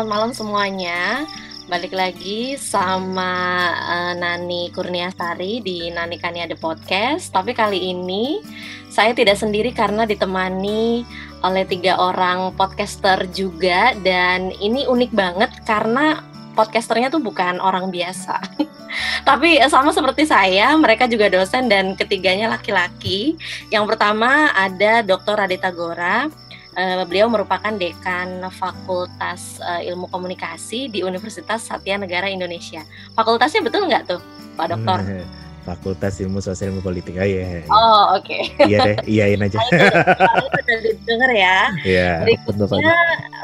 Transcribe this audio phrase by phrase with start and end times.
[0.00, 1.28] Selamat malam semuanya.
[1.68, 7.28] Balik lagi sama uh, Nani Kurniasari di Nani Kania The Podcast.
[7.28, 8.40] Tapi kali ini
[8.88, 11.04] saya tidak sendiri karena ditemani
[11.44, 16.24] oleh tiga orang podcaster juga dan ini unik banget karena
[16.56, 18.40] podcasternya tuh bukan orang biasa.
[19.28, 23.36] Tapi sama seperti saya, mereka juga dosen dan ketiganya laki-laki.
[23.68, 25.44] Yang pertama ada Dr.
[25.44, 32.86] Radita Gora Uh, beliau merupakan dekan Fakultas uh, Ilmu Komunikasi di Universitas Satya Negara Indonesia.
[33.18, 34.22] Fakultasnya betul nggak tuh,
[34.54, 34.98] Pak Dokter?
[35.02, 35.26] Hmm,
[35.66, 37.18] Fakultas Ilmu Sosial Ilmu Politik.
[37.18, 37.66] Oh iya.
[37.66, 38.22] Oh oke.
[38.22, 38.54] Okay.
[38.70, 39.58] iya deh, iyain aja.
[39.58, 40.76] Udah
[41.10, 41.58] denger ya.
[41.82, 42.10] Iya.
[42.22, 42.94] Berikutnya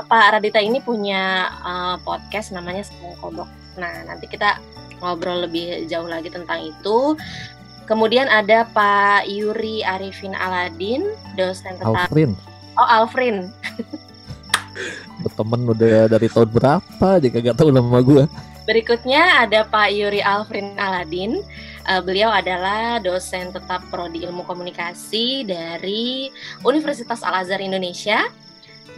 [0.07, 3.51] Pak Radita ini punya uh, podcast namanya Sepuluh Kodok.
[3.74, 4.63] Nah nanti kita
[5.02, 7.18] ngobrol lebih jauh lagi tentang itu.
[7.90, 12.07] Kemudian ada Pak Yuri Arifin Aladin, dosen tetap.
[12.07, 12.38] Alfrin.
[12.77, 13.49] Oh, Alfrin.
[15.24, 18.29] Berteman udah dari tahun berapa aja kagak tahu nama gue.
[18.68, 21.41] Berikutnya ada Pak Yuri Alfrin Aladin.
[21.87, 26.29] Uh, beliau adalah dosen tetap prodi ilmu komunikasi dari
[26.66, 28.29] Universitas Al Azhar Indonesia.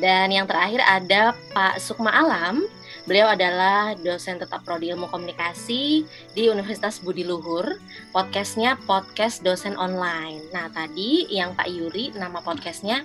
[0.03, 2.67] Dan yang terakhir ada Pak Sukma Alam.
[3.09, 6.05] Beliau adalah dosen tetap prodi ilmu komunikasi
[6.37, 7.79] di Universitas Budi Luhur.
[8.13, 10.45] Podcastnya podcast dosen online.
[10.53, 13.05] Nah tadi yang Pak Yuri nama podcastnya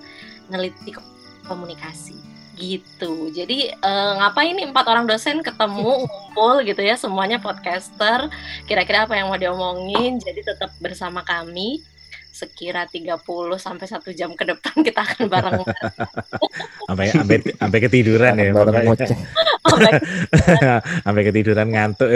[0.52, 0.96] neliti
[1.48, 2.16] komunikasi.
[2.54, 3.34] Gitu.
[3.34, 8.30] Jadi uh, ngapain nih empat orang dosen ketemu ngumpul gitu ya semuanya podcaster.
[8.70, 10.22] Kira-kira apa yang mau diomongin?
[10.22, 11.82] Jadi tetap bersama kami.
[12.34, 13.22] Sekira 30
[13.62, 15.62] sampai satu jam ke depan kita akan bareng.
[16.90, 18.86] Sampai sampai sampai ketiduran ya bareng
[21.06, 22.10] sampai ketiduran ngantuk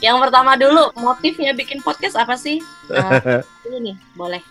[0.00, 2.64] Yang pertama dulu, motifnya bikin podcast apa sih?
[2.88, 3.20] Nah,
[3.68, 4.42] ini nih, boleh.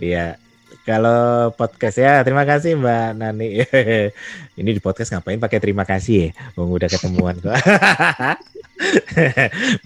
[0.00, 0.40] Iya.
[0.88, 3.60] Kalau podcast ya, terima kasih Mbak Nani.
[4.60, 6.28] ini di podcast ngapain pakai terima kasih ya?
[6.56, 7.52] Bang udah ketemuan kok.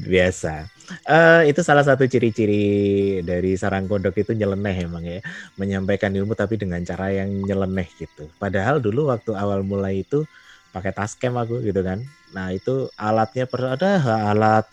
[0.07, 0.71] Biasa.
[1.11, 5.19] Uh, itu salah satu ciri-ciri dari sarang kodok itu nyeleneh emang ya,
[5.59, 8.31] menyampaikan ilmu tapi dengan cara yang nyeleneh gitu.
[8.39, 10.23] Padahal dulu waktu awal mulai itu
[10.71, 12.07] pakai tascam aku gitu kan.
[12.35, 14.67] Nah itu alatnya per ada alat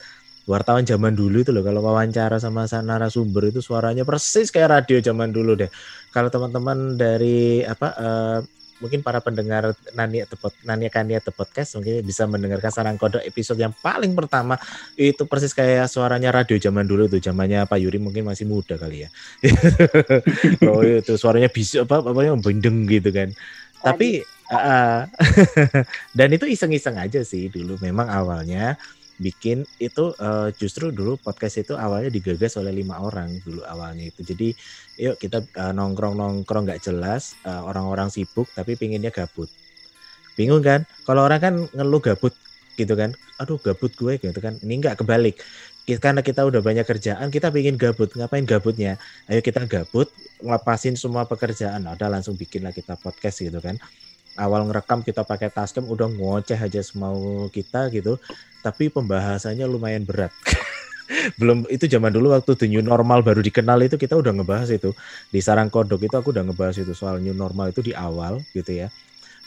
[0.50, 5.30] wartawan zaman dulu itu loh kalau wawancara sama narasumber itu suaranya persis kayak radio zaman
[5.30, 5.70] dulu deh.
[6.10, 8.40] Kalau teman-teman dari apa uh,
[8.82, 13.62] mungkin para pendengar Nania Tepot Nania Kania The Podcast mungkin bisa mendengarkan sarang kode episode
[13.62, 14.58] yang paling pertama
[14.98, 19.06] itu persis kayak suaranya radio zaman dulu tuh zamannya Pak Yuri mungkin masih muda kali
[19.06, 19.10] ya.
[20.74, 23.30] oh itu suaranya bisa apa apa yang bendeng gitu kan.
[23.82, 25.07] Tapi Uh,
[26.17, 27.79] dan itu iseng-iseng aja sih dulu.
[27.79, 28.75] Memang awalnya
[29.22, 34.28] bikin itu uh, justru dulu podcast itu awalnya digagas oleh lima orang dulu awalnya itu.
[34.28, 34.51] Jadi
[35.00, 39.47] yuk kita uh, nongkrong-nongkrong nggak jelas, uh, orang-orang sibuk tapi pinginnya gabut.
[40.35, 40.83] Bingung kan?
[41.07, 42.35] Kalau orang kan ngeluh gabut
[42.75, 43.16] gitu kan.
[43.39, 44.59] Aduh gabut gue gitu kan.
[44.59, 45.39] Ini nggak kebalik
[45.91, 48.13] karena kita udah banyak kerjaan, kita pingin gabut.
[48.16, 48.95] Ngapain gabutnya?
[49.28, 50.07] Ayo kita gabut,
[50.39, 51.83] ngelepasin semua pekerjaan.
[51.83, 53.75] Ada langsung bikinlah kita podcast gitu kan
[54.38, 58.19] awal ngerekam kita pakai tascam udah ngoceh aja semau kita gitu.
[58.62, 60.30] Tapi pembahasannya lumayan berat.
[61.40, 64.94] Belum itu zaman dulu waktu the new normal baru dikenal itu kita udah ngebahas itu.
[65.34, 68.86] Di sarang kodok itu aku udah ngebahas itu soal new normal itu di awal gitu
[68.86, 68.88] ya.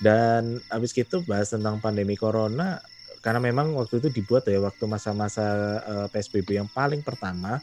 [0.03, 2.83] Dan habis itu bahas tentang pandemi corona
[3.25, 5.47] karena memang waktu itu dibuat ya waktu masa-masa
[5.81, 7.57] eh, PSBB yang paling pertama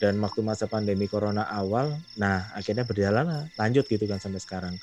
[0.00, 4.74] dan waktu masa pandemi corona awal nah akhirnya berjalan lanjut gitu kan sampai sekarang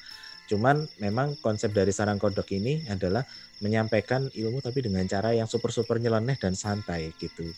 [0.50, 3.22] Cuman memang konsep dari sarang kodok ini adalah
[3.62, 7.54] menyampaikan ilmu tapi dengan cara yang super-super nyeleneh dan santai gitu.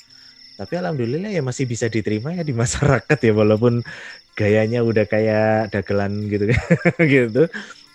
[0.59, 3.81] Tapi alhamdulillah ya masih bisa diterima ya di masyarakat ya walaupun
[4.37, 6.51] gayanya udah kayak dagelan gitu
[7.13, 7.43] gitu.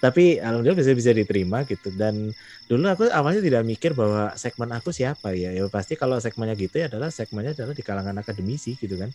[0.03, 2.35] Tapi alhamdulillah bisa bisa diterima gitu dan
[2.69, 5.53] dulu aku awalnya tidak mikir bahwa segmen aku siapa ya.
[5.55, 9.12] Ya pasti kalau segmennya gitu ya adalah segmennya adalah di kalangan akademisi gitu kan.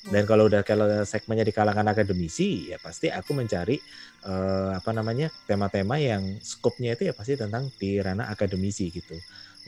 [0.00, 3.76] Dan kalau udah kalau segmennya di kalangan akademisi, ya pasti aku mencari
[4.24, 9.12] uh, apa namanya tema-tema yang skopnya itu ya pasti tentang di ranah akademisi gitu.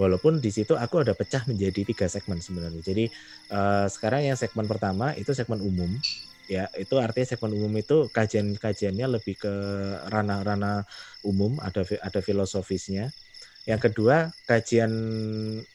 [0.01, 2.81] Walaupun di situ aku ada pecah menjadi tiga segmen sebenarnya.
[2.81, 3.13] Jadi
[3.53, 5.93] uh, sekarang yang segmen pertama itu segmen umum,
[6.49, 9.53] ya itu artinya segmen umum itu kajian-kajiannya lebih ke
[10.09, 10.89] ranah-ranah
[11.29, 13.13] umum, ada ada filosofisnya.
[13.69, 14.91] Yang kedua kajian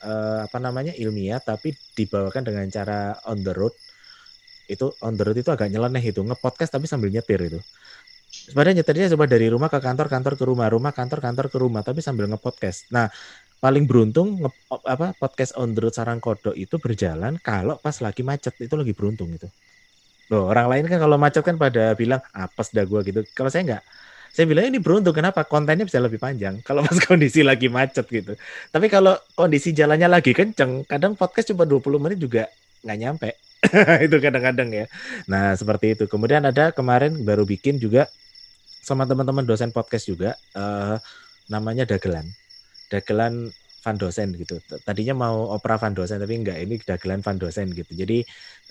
[0.02, 3.72] uh, apa namanya ilmiah tapi dibawakan dengan cara on the road
[4.68, 7.60] itu on the road itu agak nyeleneh itu ngepodcast tapi sambil nyetir itu
[8.48, 11.82] sebenarnya nyetirnya coba dari rumah ke kantor, kantor ke rumah, rumah kantor, kantor ke rumah,
[11.84, 12.92] tapi sambil ngepodcast.
[12.92, 13.12] Nah,
[13.58, 14.52] paling beruntung nge,
[14.86, 18.94] apa podcast on the road sarang kodok itu berjalan kalau pas lagi macet itu lagi
[18.94, 19.50] beruntung itu.
[20.28, 23.24] Loh, orang lain kan kalau macet kan pada bilang apes dah gua gitu.
[23.36, 23.84] Kalau saya enggak.
[24.36, 25.42] Saya bilang ini beruntung kenapa?
[25.48, 28.38] Kontennya bisa lebih panjang kalau pas kondisi lagi macet gitu.
[28.70, 32.46] Tapi kalau kondisi jalannya lagi kenceng, kadang podcast cuma 20 menit juga
[32.86, 33.30] nggak nyampe.
[34.06, 34.86] itu kadang-kadang ya.
[35.26, 36.06] Nah, seperti itu.
[36.06, 38.08] Kemudian ada kemarin baru bikin juga
[38.82, 40.96] sama teman-teman dosen podcast juga uh,
[41.52, 42.28] namanya Dagelan.
[42.88, 43.52] Dagelan
[43.88, 44.60] Van Dosen gitu.
[44.84, 47.96] Tadinya mau opera Van Dosen tapi enggak ini dagelan Van Dosen gitu.
[47.96, 48.20] Jadi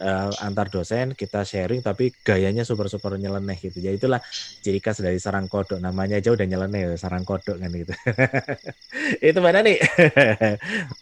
[0.05, 3.81] uh, antar dosen kita sharing tapi gayanya super super nyeleneh gitu.
[3.81, 4.21] Jadi itulah
[4.61, 7.97] ciri khas dari sarang kodok namanya aja udah nyeleneh sarang kodok kan gitu.
[9.33, 9.81] Itu mana nih?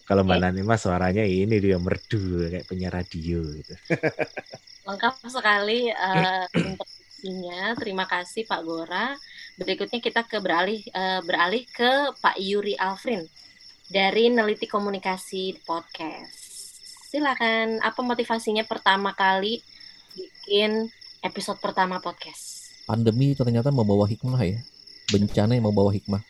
[0.06, 3.74] Kalau mana nih Mas suaranya ini dia merdu kayak penyiar radio gitu.
[4.86, 7.74] Lengkap sekali uh, introduksinya.
[7.82, 9.18] Terima kasih Pak Gora.
[9.58, 13.26] Berikutnya kita ke beralih uh, beralih ke Pak Yuri Alfrin
[13.84, 16.40] dari Neliti Komunikasi Podcast.
[17.12, 19.60] Silakan, apa motivasinya pertama kali
[20.16, 20.88] bikin
[21.20, 22.72] episode pertama podcast?
[22.88, 24.58] Pandemi ternyata membawa hikmah ya,
[25.12, 26.24] bencana yang membawa hikmah.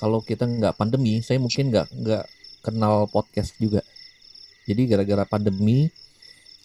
[0.00, 2.24] Kalau kita nggak pandemi, saya mungkin nggak nggak
[2.64, 3.84] kenal podcast juga.
[4.64, 5.92] Jadi gara-gara pandemi,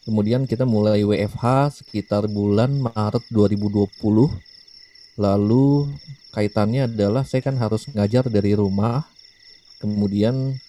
[0.07, 3.91] kemudian kita mulai WFH sekitar bulan Maret 2020.
[5.19, 5.67] Lalu
[6.31, 9.18] kaitannya adalah saya kan harus ngajar dari rumah
[9.79, 10.59] kemudian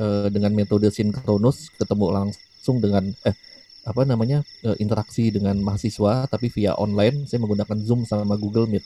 [0.00, 3.36] uh, dengan metode sinkronus ketemu langsung dengan eh
[3.88, 8.84] apa namanya uh, interaksi dengan mahasiswa tapi via online saya menggunakan Zoom sama Google Meet.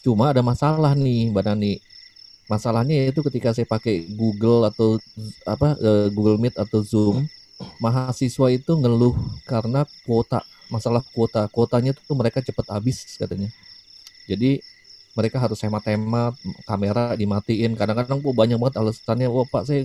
[0.00, 1.74] Cuma ada masalah nih Mbak Nani.
[2.48, 4.96] Masalahnya itu ketika saya pakai Google atau
[5.44, 7.28] apa uh, Google Meet atau Zoom,
[7.76, 9.12] mahasiswa itu ngeluh
[9.44, 10.40] karena kuota,
[10.72, 11.44] masalah kuota.
[11.52, 13.52] Kuotanya tuh mereka cepat habis katanya.
[14.24, 14.64] Jadi
[15.18, 17.74] mereka harus hemat-hemat kamera dimatiin.
[17.74, 19.82] Kadang-kadang kok banyak banget alasannya wah pak saya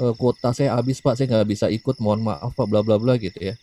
[0.00, 3.20] uh, kuota saya habis pak saya nggak bisa ikut mohon maaf pak bla bla bla
[3.20, 3.54] gitu ya.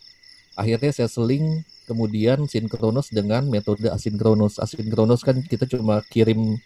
[0.53, 4.61] Akhirnya saya seling kemudian sinkronus dengan metode asinkronus.
[4.61, 6.61] Asinkronus kan kita cuma kirim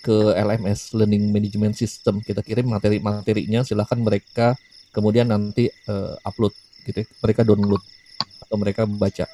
[0.00, 2.24] ke LMS Learning Management System.
[2.24, 4.56] Kita kirim materi-materinya silahkan mereka
[4.96, 6.56] kemudian nanti uh, upload
[6.88, 7.06] gitu ya.
[7.20, 7.82] mereka download
[8.40, 9.28] atau mereka baca.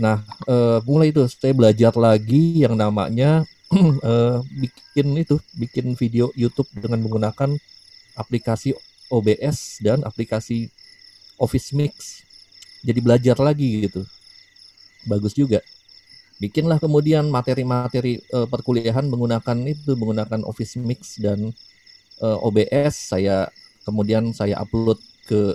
[0.00, 3.44] Nah uh, mulai itu saya belajar lagi yang namanya
[4.04, 7.56] uh, bikin itu, bikin video YouTube dengan menggunakan
[8.16, 8.76] aplikasi
[9.08, 10.68] OBS dan aplikasi
[11.40, 12.24] Office Mix.
[12.82, 14.02] Jadi belajar lagi gitu.
[15.06, 15.60] Bagus juga.
[16.42, 21.54] Bikinlah kemudian materi-materi uh, perkuliahan menggunakan itu, menggunakan Office Mix dan
[22.18, 23.14] uh, eh, OBS.
[23.14, 23.46] Saya
[23.86, 24.98] kemudian saya upload
[25.30, 25.54] ke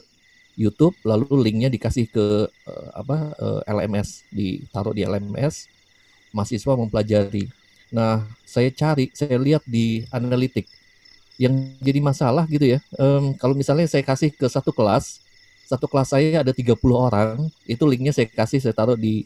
[0.56, 5.68] YouTube, lalu linknya dikasih ke uh, apa uh, LMS, ditaruh di LMS.
[6.32, 7.52] Mahasiswa mempelajari
[7.92, 10.68] Nah, saya cari, saya lihat di analitik
[11.38, 12.80] yang jadi masalah gitu ya.
[12.98, 15.22] Um, kalau misalnya saya kasih ke satu kelas,
[15.70, 19.24] satu kelas saya ada 30 orang, itu linknya saya kasih, saya taruh di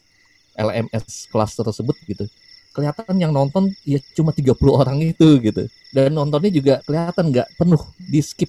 [0.54, 2.24] LMS kelas tersebut gitu.
[2.72, 5.68] Kelihatan yang nonton ya cuma 30 orang itu gitu.
[5.92, 8.48] Dan nontonnya juga kelihatan nggak penuh, di skip.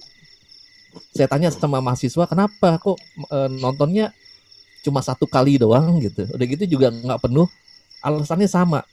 [1.10, 2.96] Saya tanya sama mahasiswa, kenapa kok
[3.28, 4.14] e, nontonnya
[4.84, 6.24] cuma satu kali doang gitu.
[6.30, 7.48] Udah gitu juga nggak penuh.
[8.04, 8.84] Alasannya sama,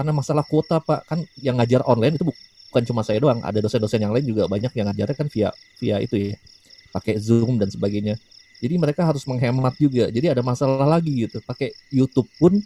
[0.00, 1.04] karena masalah kuota pak.
[1.04, 4.72] Kan yang ngajar online itu bukan cuma saya doang ada dosen-dosen yang lain juga banyak
[4.72, 6.34] yang ngajarnya kan via via itu ya
[6.96, 8.16] pakai zoom dan sebagainya.
[8.64, 10.08] Jadi mereka harus menghemat juga.
[10.08, 12.56] Jadi ada masalah lagi gitu pakai YouTube pun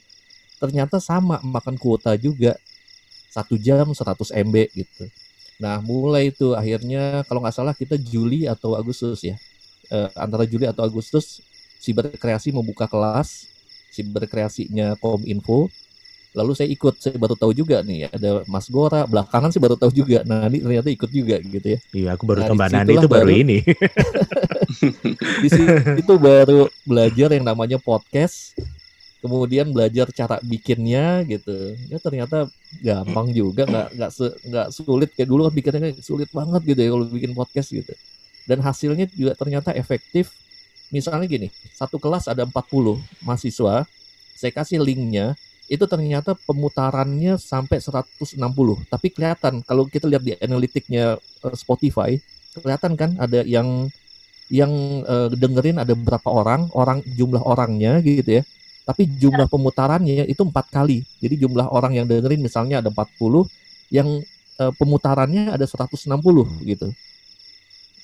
[0.63, 2.55] ternyata sama makan kuota juga.
[3.35, 5.05] Satu jam 100 MB gitu.
[5.59, 9.35] Nah mulai itu akhirnya kalau nggak salah kita Juli atau Agustus ya.
[9.91, 11.43] Eh, antara Juli atau Agustus
[11.83, 13.51] Siber Kreasi membuka kelas
[13.91, 15.67] Siber Kreasinya Kominfo
[16.35, 19.95] lalu saya ikut saya baru tahu juga nih ada Mas Gora belakangan sih baru tahu
[19.95, 21.79] juga nah ini ternyata ikut juga gitu ya.
[21.95, 23.59] Iya aku baru nah, tambah Nani itu baru, ini.
[25.47, 28.59] Di situ baru belajar yang namanya podcast
[29.23, 31.79] kemudian belajar cara bikinnya gitu.
[31.87, 32.51] Ya ternyata
[32.83, 34.11] gampang juga nggak nggak
[34.51, 35.15] nggak sulit.
[35.15, 37.95] Kayak dulu kan bikinnya kayak sulit banget gitu ya kalau bikin podcast gitu.
[38.51, 40.35] Dan hasilnya juga ternyata efektif.
[40.91, 41.49] Misalnya gini
[41.79, 43.87] satu kelas ada 40 mahasiswa
[44.35, 48.37] saya kasih linknya itu ternyata pemutarannya sampai 160
[48.89, 52.21] tapi kelihatan kalau kita lihat di analitiknya uh, Spotify
[52.61, 53.89] kelihatan kan ada yang
[54.53, 54.71] yang
[55.09, 58.43] uh, dengerin ada berapa orang orang jumlah orangnya gitu ya.
[58.85, 61.09] Tapi jumlah pemutarannya itu empat kali.
[61.25, 63.49] Jadi jumlah orang yang dengerin misalnya ada 40
[63.89, 64.21] yang
[64.61, 66.05] uh, pemutarannya ada 160
[66.69, 66.93] gitu.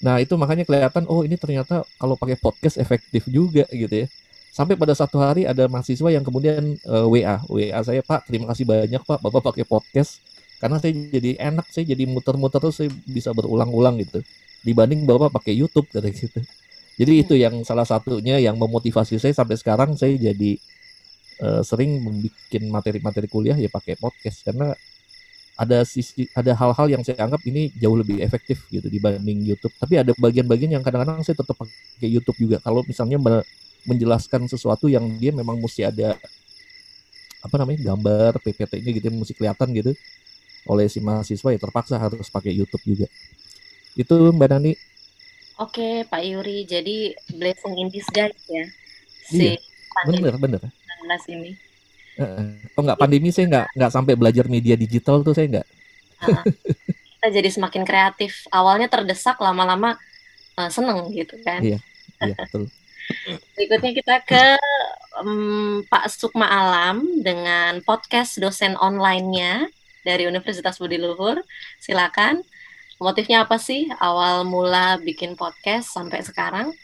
[0.00, 4.08] Nah itu makanya kelihatan oh ini ternyata kalau pakai podcast efektif juga gitu ya
[4.50, 8.66] Sampai pada satu hari ada mahasiswa yang kemudian uh, WA, WA saya Pak, terima kasih
[8.66, 10.18] banyak Pak, Bapak pakai podcast
[10.58, 14.20] karena saya jadi enak, saya jadi muter-muter terus saya bisa berulang-ulang gitu.
[14.66, 16.42] Dibanding Bapak pakai YouTube kata gitu.
[17.00, 20.60] Jadi itu yang salah satunya yang memotivasi saya sampai sekarang saya jadi
[21.40, 24.76] uh, sering membuat materi-materi kuliah ya pakai podcast karena
[25.60, 29.72] ada sisi ada hal-hal yang saya anggap ini jauh lebih efektif gitu dibanding YouTube.
[29.80, 32.60] Tapi ada bagian-bagian yang kadang-kadang saya tetap pakai YouTube juga.
[32.60, 33.16] Kalau misalnya
[33.86, 36.16] menjelaskan sesuatu yang dia memang mesti ada
[37.40, 39.92] apa namanya gambar PPT-nya gitu mesti kelihatan gitu
[40.68, 43.06] oleh si mahasiswa ya terpaksa harus pakai YouTube juga.
[43.96, 44.72] Itu Mbak Nani.
[45.60, 46.68] Oke, Pak Yuri.
[46.68, 48.64] Jadi blessing in disguise ya.
[49.24, 49.56] Si iya,
[50.08, 50.60] bener bener.
[51.28, 51.56] ini.
[52.76, 55.66] Oh nggak pandemi saya nggak nggak sampai belajar media digital tuh saya nggak.
[56.20, 56.44] Uh,
[57.16, 58.44] kita jadi semakin kreatif.
[58.52, 59.96] Awalnya terdesak, lama-lama
[60.60, 61.64] uh, seneng gitu kan.
[61.64, 61.80] Iya,
[62.20, 62.68] iya betul.
[63.56, 64.44] Berikutnya kita ke
[65.20, 69.68] um, Pak Sukma Alam dengan podcast dosen online-nya
[70.06, 71.42] dari Universitas Budi Luhur.
[71.82, 72.42] Silakan.
[73.00, 76.76] Motifnya apa sih awal mula bikin podcast sampai sekarang?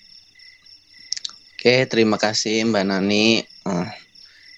[1.52, 3.44] Oke, terima kasih Mbak Nani.
[3.68, 3.84] Uh,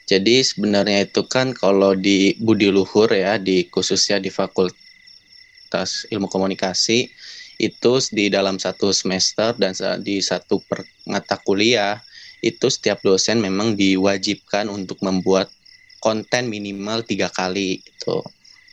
[0.06, 7.10] jadi sebenarnya itu kan kalau di Budi Luhur ya, di khususnya di Fakultas Ilmu Komunikasi
[7.58, 11.98] itu di dalam satu semester dan di satu per mata kuliah
[12.38, 15.50] itu setiap dosen memang diwajibkan untuk membuat
[15.98, 18.18] konten minimal tiga kali itu.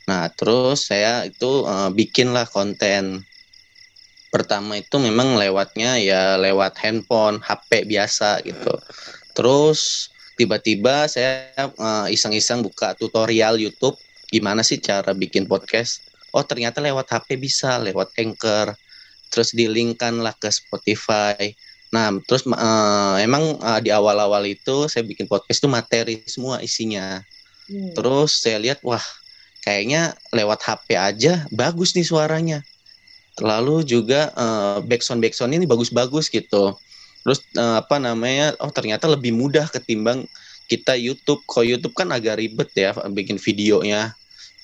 [0.06, 3.26] Nah terus saya itu uh, bikinlah konten
[4.30, 8.74] pertama itu memang lewatnya ya lewat handphone, HP biasa gitu.
[9.34, 13.98] Terus tiba-tiba saya uh, iseng-iseng buka tutorial YouTube
[14.30, 16.05] gimana sih cara bikin podcast.
[16.36, 18.76] Oh ternyata lewat HP bisa, lewat Anchor.
[19.32, 21.56] Terus dilingkan lah ke Spotify.
[21.96, 27.24] Nah terus uh, emang uh, di awal-awal itu saya bikin podcast itu materi semua isinya.
[27.72, 27.96] Hmm.
[27.96, 29.02] Terus saya lihat wah
[29.64, 32.60] kayaknya lewat HP aja bagus nih suaranya.
[33.40, 36.76] Lalu juga uh, backsound backsound ini bagus-bagus gitu
[37.26, 40.30] terus uh, apa namanya oh ternyata lebih mudah ketimbang
[40.70, 44.14] kita YouTube kalau YouTube kan agak ribet ya bikin videonya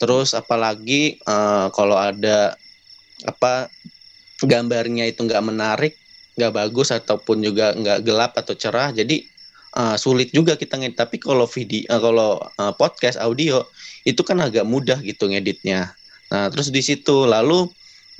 [0.02, 2.58] terus apalagi uh, kalau ada
[3.22, 3.70] apa
[4.42, 5.94] gambarnya itu nggak menarik
[6.34, 9.22] nggak bagus ataupun juga nggak gelap atau cerah jadi
[9.76, 10.98] uh, sulit juga kita ngedit.
[10.98, 12.30] Tapi kalau video uh, kalau
[12.60, 13.64] uh, podcast audio
[14.04, 15.92] itu kan agak mudah gitu ngeditnya.
[16.32, 17.24] Nah terus di situ.
[17.24, 17.68] Lalu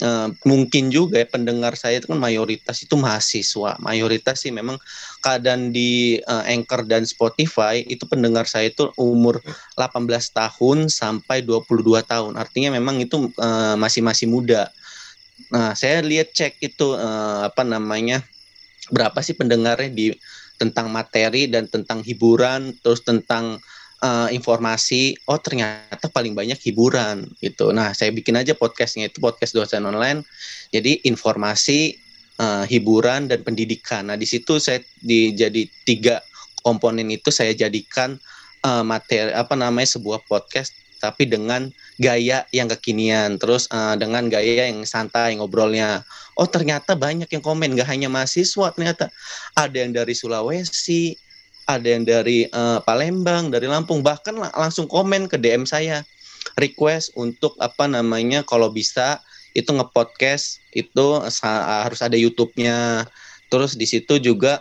[0.01, 3.77] uh, mungkin juga ya pendengar saya itu kan mayoritas itu mahasiswa.
[3.83, 4.81] Mayoritas sih memang
[5.21, 9.45] keadaan di uh, Anchor dan Spotify itu pendengar saya itu umur
[9.77, 12.33] 18 tahun sampai 22 tahun.
[12.41, 14.73] Artinya memang itu uh, masih masih muda.
[15.53, 18.25] Nah, saya lihat cek itu uh, apa namanya
[18.89, 20.07] berapa sih pendengarnya di
[20.57, 23.59] tentang materi dan tentang hiburan, terus tentang
[24.03, 27.71] uh, informasi oh ternyata paling banyak hiburan gitu.
[27.71, 30.27] Nah saya bikin aja podcastnya itu podcast dosen online.
[30.75, 31.97] Jadi informasi
[32.43, 34.11] uh, hiburan dan pendidikan.
[34.11, 36.21] Nah di situ saya di jadi tiga
[36.61, 38.19] komponen itu saya jadikan
[38.67, 41.67] uh, materi apa namanya sebuah podcast tapi dengan
[41.99, 43.35] gaya yang kekinian.
[43.43, 46.07] Terus uh, dengan gaya yang santai ngobrolnya.
[46.39, 49.11] Oh ternyata banyak yang komen gak hanya mahasiswa ternyata.
[49.59, 51.19] Ada yang dari Sulawesi
[51.67, 56.03] ada yang dari uh, Palembang, dari Lampung, bahkan langsung komen ke DM saya.
[56.59, 59.23] Request untuk apa namanya kalau bisa
[59.55, 61.07] itu ngepodcast itu
[61.47, 63.07] harus ada YouTube-nya.
[63.47, 64.59] Terus di situ juga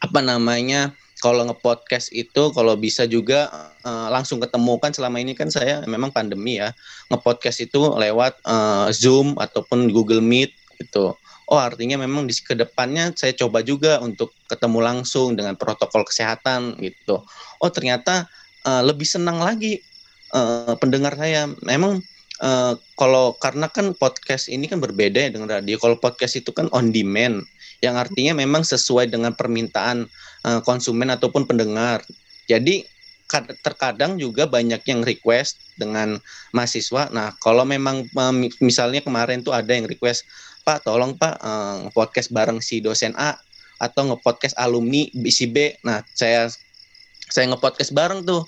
[0.00, 3.52] apa namanya kalau ngepodcast itu kalau bisa juga
[3.84, 4.80] uh, langsung ketemu.
[4.80, 6.72] Kan selama ini kan saya memang pandemi ya.
[7.12, 11.14] Ngepodcast itu lewat uh, Zoom ataupun Google Meet gitu
[11.48, 16.80] oh artinya memang di ke depannya saya coba juga untuk ketemu langsung dengan protokol kesehatan
[16.80, 17.24] gitu.
[17.60, 18.28] Oh ternyata
[18.64, 19.80] uh, lebih senang lagi
[20.32, 21.48] uh, pendengar saya.
[21.62, 22.00] Memang
[22.40, 25.76] uh, kalau karena kan podcast ini kan berbeda ya dengan radio.
[25.76, 27.44] Kalau podcast itu kan on demand,
[27.84, 30.08] yang artinya memang sesuai dengan permintaan
[30.48, 32.00] uh, konsumen ataupun pendengar.
[32.48, 32.84] Jadi
[33.64, 36.20] terkadang juga banyak yang request dengan
[36.52, 37.08] mahasiswa.
[37.10, 38.06] Nah, kalau memang
[38.60, 40.28] misalnya kemarin tuh ada yang request
[40.64, 43.36] Pak tolong Pak uh, podcast bareng si dosen A
[43.76, 45.76] atau ngepodcast alumni si B.
[45.84, 46.48] Nah, saya
[47.28, 48.42] saya ngepodcast bareng tuh.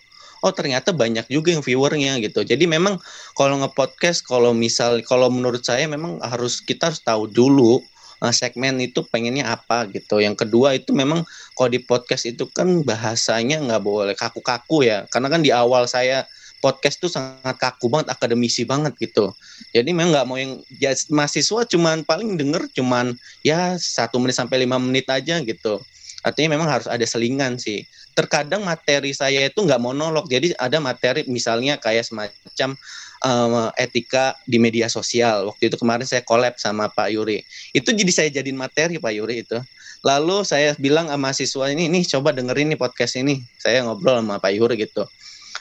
[0.44, 2.44] Oh, ternyata banyak juga yang viewernya gitu.
[2.44, 3.00] Jadi memang
[3.34, 7.80] kalau ngepodcast kalau misal kalau menurut saya memang harus kita harus tahu dulu
[8.20, 10.20] uh, segmen itu pengennya apa gitu.
[10.20, 11.24] Yang kedua itu memang
[11.56, 15.08] kalau di podcast itu kan bahasanya nggak boleh kaku-kaku ya.
[15.08, 16.24] Karena kan di awal saya
[16.60, 19.32] podcast tuh sangat kaku banget, akademisi banget gitu.
[19.72, 24.64] Jadi memang nggak mau yang ya, mahasiswa cuman paling denger cuman ya satu menit sampai
[24.64, 25.80] lima menit aja gitu.
[26.26, 27.86] artinya memang harus ada selingan sih.
[28.18, 32.74] Terkadang materi saya itu nggak monolog jadi ada materi misalnya kayak semacam
[33.22, 35.54] um, etika di media sosial.
[35.54, 37.46] Waktu itu kemarin saya collab sama Pak Yuri.
[37.70, 39.54] Itu jadi saya jadiin materi Pak Yuri itu.
[40.02, 43.46] Lalu saya bilang sama mahasiswa ini nih coba dengerin nih podcast ini.
[43.62, 45.06] Saya ngobrol sama Pak Yuri gitu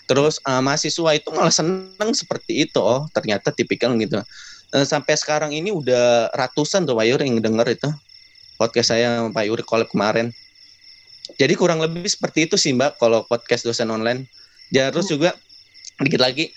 [0.05, 4.21] terus uh, mahasiswa itu malah seneng seperti itu oh ternyata tipikal gitu.
[4.73, 7.89] Uh, sampai sekarang ini udah ratusan tuh Pak Yuri yang denger itu
[8.55, 10.31] podcast saya sama Pak Yuri collab kemarin.
[11.35, 14.29] Jadi kurang lebih seperti itu sih Mbak kalau podcast dosen online.
[14.69, 15.33] Ya, terus juga
[16.01, 16.53] dikit lagi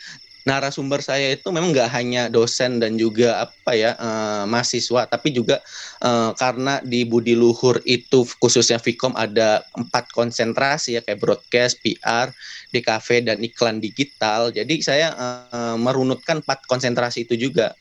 [0.47, 5.59] narasumber saya itu memang nggak hanya dosen dan juga apa ya uh, mahasiswa tapi juga
[6.05, 12.31] uh, karena di Budi Luhur itu khususnya Vkom ada empat konsentrasi ya kayak broadcast, PR,
[12.71, 14.55] DKV dan iklan digital.
[14.55, 17.75] Jadi saya uh, merunutkan empat konsentrasi itu juga.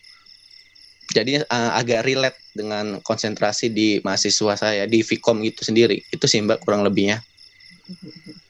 [1.08, 6.04] Jadi uh, agak relate dengan konsentrasi di mahasiswa saya di Vkom itu sendiri.
[6.12, 7.24] Itu sih mbak kurang lebihnya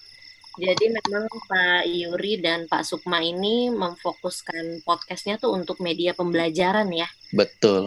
[0.57, 7.07] jadi memang Pak Yuri dan Pak Sukma ini memfokuskan podcastnya tuh untuk media pembelajaran ya
[7.31, 7.85] betul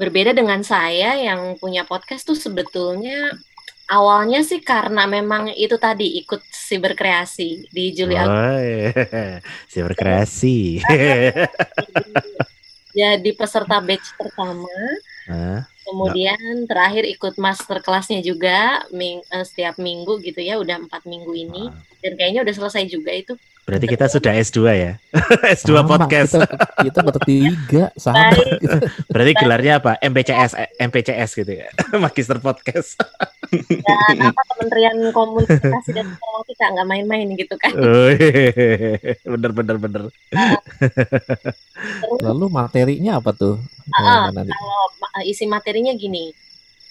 [0.00, 3.32] berbeda dengan saya yang punya podcast tuh sebetulnya
[3.92, 8.26] awalnya sih karena memang itu tadi ikut siberkreasi di Juli oh,
[8.60, 9.40] iya.
[9.68, 10.80] siberkreasi
[12.96, 14.72] jadi peserta batch pertama.
[15.28, 16.68] Uh, Kemudian enggak.
[16.68, 21.70] terakhir ikut master kelasnya juga ming, uh, setiap minggu gitu ya, udah empat minggu ini.
[21.70, 21.98] Uh.
[22.02, 23.38] Dan kayaknya udah selesai juga itu.
[23.66, 24.92] Berarti kita sudah S2 ya?
[25.58, 26.38] S2 sama, podcast.
[26.38, 26.46] Kita,
[26.86, 28.30] kita bertiga, sama.
[28.38, 28.78] Gitu.
[29.12, 29.98] Berarti gelarnya apa?
[29.98, 31.66] MPCS, MPCS gitu ya?
[32.02, 32.94] Magister Podcast.
[33.50, 37.74] Dan apa Kementerian Komunikasi dan Informatika nggak main-main gitu kan?
[37.74, 38.10] Oh,
[39.34, 40.02] bener bener bener.
[42.22, 43.58] Lalu materinya apa tuh?
[43.90, 46.30] Uh, kalau isi materinya gini,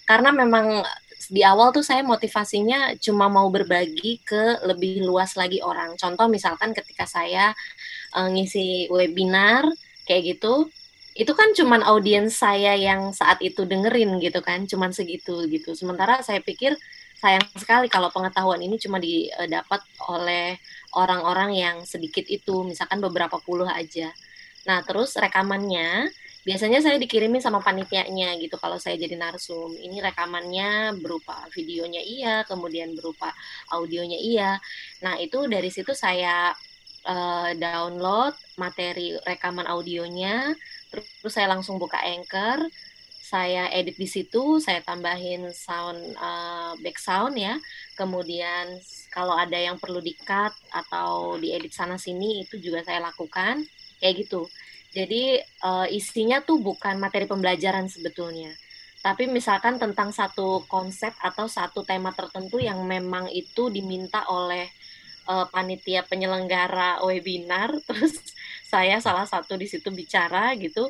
[0.03, 0.83] karena memang
[1.29, 5.93] di awal tuh saya motivasinya cuma mau berbagi ke lebih luas lagi orang.
[5.97, 7.53] Contoh misalkan ketika saya
[8.13, 9.65] uh, ngisi webinar
[10.05, 10.69] kayak gitu,
[11.15, 15.71] itu kan cuman audiens saya yang saat itu dengerin gitu kan, cuman segitu gitu.
[15.71, 16.75] Sementara saya pikir
[17.15, 19.79] sayang sekali kalau pengetahuan ini cuma didapat
[20.11, 20.59] oleh
[20.93, 24.11] orang-orang yang sedikit itu, misalkan beberapa puluh aja.
[24.67, 26.11] Nah, terus rekamannya
[26.45, 29.73] biasanya saya dikirimin sama panitianya gitu kalau saya jadi narsum.
[29.73, 33.33] Ini rekamannya berupa videonya iya kemudian berupa
[33.73, 34.61] audionya iya.
[35.01, 36.53] Nah itu dari situ saya
[37.09, 40.53] uh, download materi rekaman audionya
[40.93, 42.69] terus saya langsung buka anchor
[43.25, 47.57] saya edit di situ saya tambahin sound uh, back sound ya.
[47.97, 48.77] Kemudian
[49.09, 53.65] kalau ada yang perlu di cut atau diedit sana sini itu juga saya lakukan.
[53.97, 54.45] Kayak gitu
[54.95, 58.55] jadi uh, isinya tuh bukan materi pembelajaran sebetulnya.
[59.03, 64.65] Tapi misalkan tentang satu konsep atau satu tema tertentu yang memang itu diminta oleh
[65.27, 68.17] uh, panitia penyelenggara webinar, terus
[68.63, 70.89] saya salah satu di situ bicara gitu,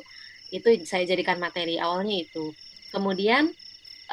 [0.54, 2.54] itu saya jadikan materi awalnya itu.
[2.94, 3.50] Kemudian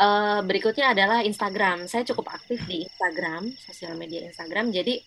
[0.02, 1.86] uh, berikutnya adalah Instagram.
[1.86, 4.74] Saya cukup aktif di Instagram, sosial media Instagram.
[4.74, 5.00] Jadi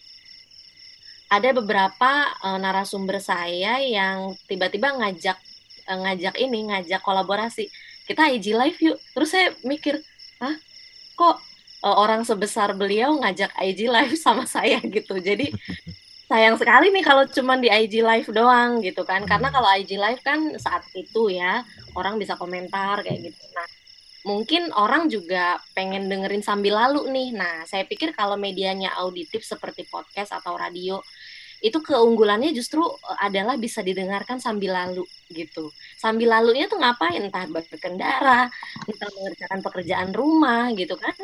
[1.26, 2.10] ada beberapa
[2.42, 5.38] uh, narasumber saya yang tiba-tiba ngajak
[5.90, 7.66] uh, ngajak ini ngajak kolaborasi.
[8.06, 8.98] Kita IG live yuk.
[9.14, 9.98] Terus saya mikir
[10.38, 10.54] ah
[11.18, 11.36] kok
[11.82, 14.78] uh, orang sebesar beliau ngajak IG live sama saya?
[14.78, 15.18] Gitu.
[15.18, 15.50] Jadi
[16.30, 19.26] sayang sekali nih kalau cuma di IG live doang gitu kan.
[19.26, 21.66] Karena kalau IG live kan saat itu ya
[21.98, 23.42] orang bisa komentar kayak gitu.
[23.50, 23.66] Nah
[24.26, 27.28] mungkin orang juga pengen dengerin sambil lalu nih.
[27.30, 30.98] Nah, saya pikir kalau medianya auditif seperti podcast atau radio,
[31.64, 35.72] itu keunggulannya justru eh, adalah bisa didengarkan sambil lalu gitu.
[35.96, 37.20] Sambil lalunya tuh ngapain?
[37.20, 38.48] Entah berkendara,
[38.86, 41.14] entah mengerjakan pekerjaan rumah gitu kan,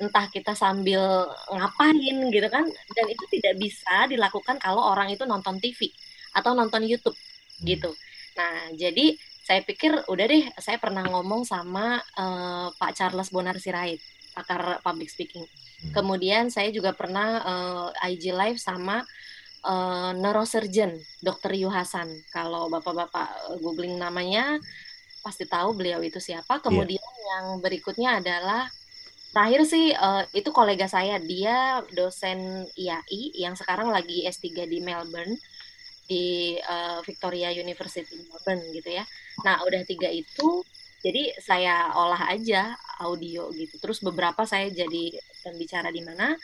[0.00, 2.64] entah kita sambil ngapain gitu kan.
[2.66, 5.92] Dan itu tidak bisa dilakukan kalau orang itu nonton TV
[6.32, 7.16] atau nonton YouTube
[7.62, 7.92] gitu.
[8.36, 13.98] Nah, jadi saya pikir udah deh saya pernah ngomong sama uh, Pak Charles Bonar Sirait
[14.32, 15.92] pakar public speaking hmm.
[15.92, 19.04] kemudian saya juga pernah uh, eh, IG live sama
[19.64, 21.52] uh, neurosurgeon Dr.
[21.54, 24.58] Yu Hasan kalau bapak-bapak googling namanya
[25.22, 26.62] pasti tahu beliau itu siapa iya.
[26.62, 27.26] kemudian yeah.
[27.30, 28.66] yang berikutnya adalah
[29.32, 35.40] terakhir sih uh, itu kolega saya dia dosen IAI yang sekarang lagi S3 di Melbourne
[36.04, 39.04] di uh, Victoria University Melbourne gitu ya.
[39.48, 40.60] Nah udah tiga itu
[41.00, 43.80] jadi saya olah aja audio gitu.
[43.80, 46.36] Terus beberapa saya jadi pembicara di mana.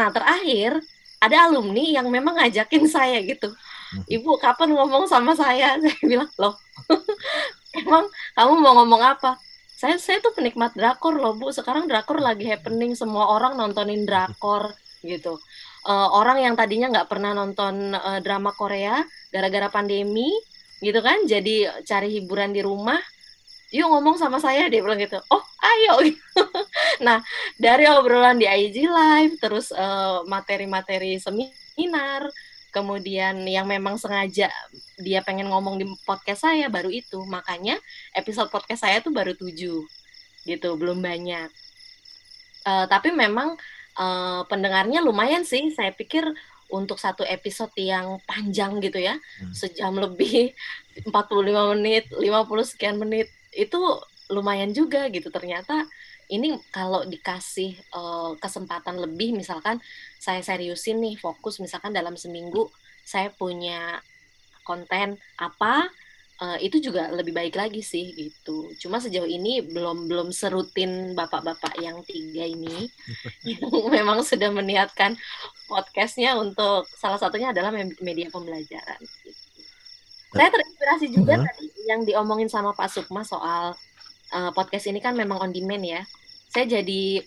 [0.00, 0.80] Nah terakhir
[1.22, 3.48] ada alumni yang memang ngajakin saya gitu.
[3.52, 4.02] Hmm.
[4.06, 5.76] Ibu kapan ngomong sama saya?
[5.82, 6.54] Saya bilang loh,
[7.80, 9.38] emang kamu mau ngomong apa?
[9.76, 14.72] saya saya tuh penikmat drakor loh bu sekarang drakor lagi happening semua orang nontonin drakor
[15.04, 15.36] gitu
[15.84, 20.32] uh, orang yang tadinya nggak pernah nonton uh, drama Korea gara-gara pandemi
[20.80, 22.96] gitu kan jadi cari hiburan di rumah
[23.76, 25.20] yuk ngomong sama saya dia bilang gitu.
[25.28, 26.00] Oh ayo.
[26.96, 27.20] Nah
[27.60, 32.24] dari obrolan di IG live terus uh, materi-materi seminar
[32.72, 34.48] kemudian yang memang sengaja
[34.96, 37.20] dia pengen ngomong di podcast saya baru itu.
[37.28, 37.76] Makanya
[38.16, 39.84] episode podcast saya tuh baru tujuh
[40.48, 41.52] gitu belum banyak.
[42.64, 43.60] Uh, tapi memang
[44.00, 45.68] uh, pendengarnya lumayan sih.
[45.76, 46.24] Saya pikir
[46.70, 49.54] untuk satu episode yang panjang gitu ya hmm.
[49.54, 50.50] sejam lebih
[51.06, 52.26] 45 menit 50
[52.66, 53.80] sekian menit itu
[54.28, 55.86] lumayan juga gitu ternyata
[56.26, 59.78] ini kalau dikasih uh, kesempatan lebih misalkan
[60.18, 62.66] saya seriusin nih fokus misalkan dalam seminggu
[63.06, 64.02] saya punya
[64.66, 65.86] konten apa
[66.42, 68.74] uh, itu juga lebih baik lagi sih gitu.
[68.82, 72.90] Cuma sejauh ini belum belum serutin bapak-bapak yang tiga ini
[73.46, 75.14] yang memang sudah meniatkan
[75.70, 77.70] podcastnya untuk salah satunya adalah
[78.02, 78.98] media pembelajaran.
[79.22, 79.45] Gitu.
[80.36, 81.46] Saya terinspirasi juga uh -huh.
[81.48, 83.72] tadi yang diomongin sama Pak Sukma soal
[84.36, 86.02] uh, podcast ini kan memang on demand ya
[86.56, 87.20] saya jadi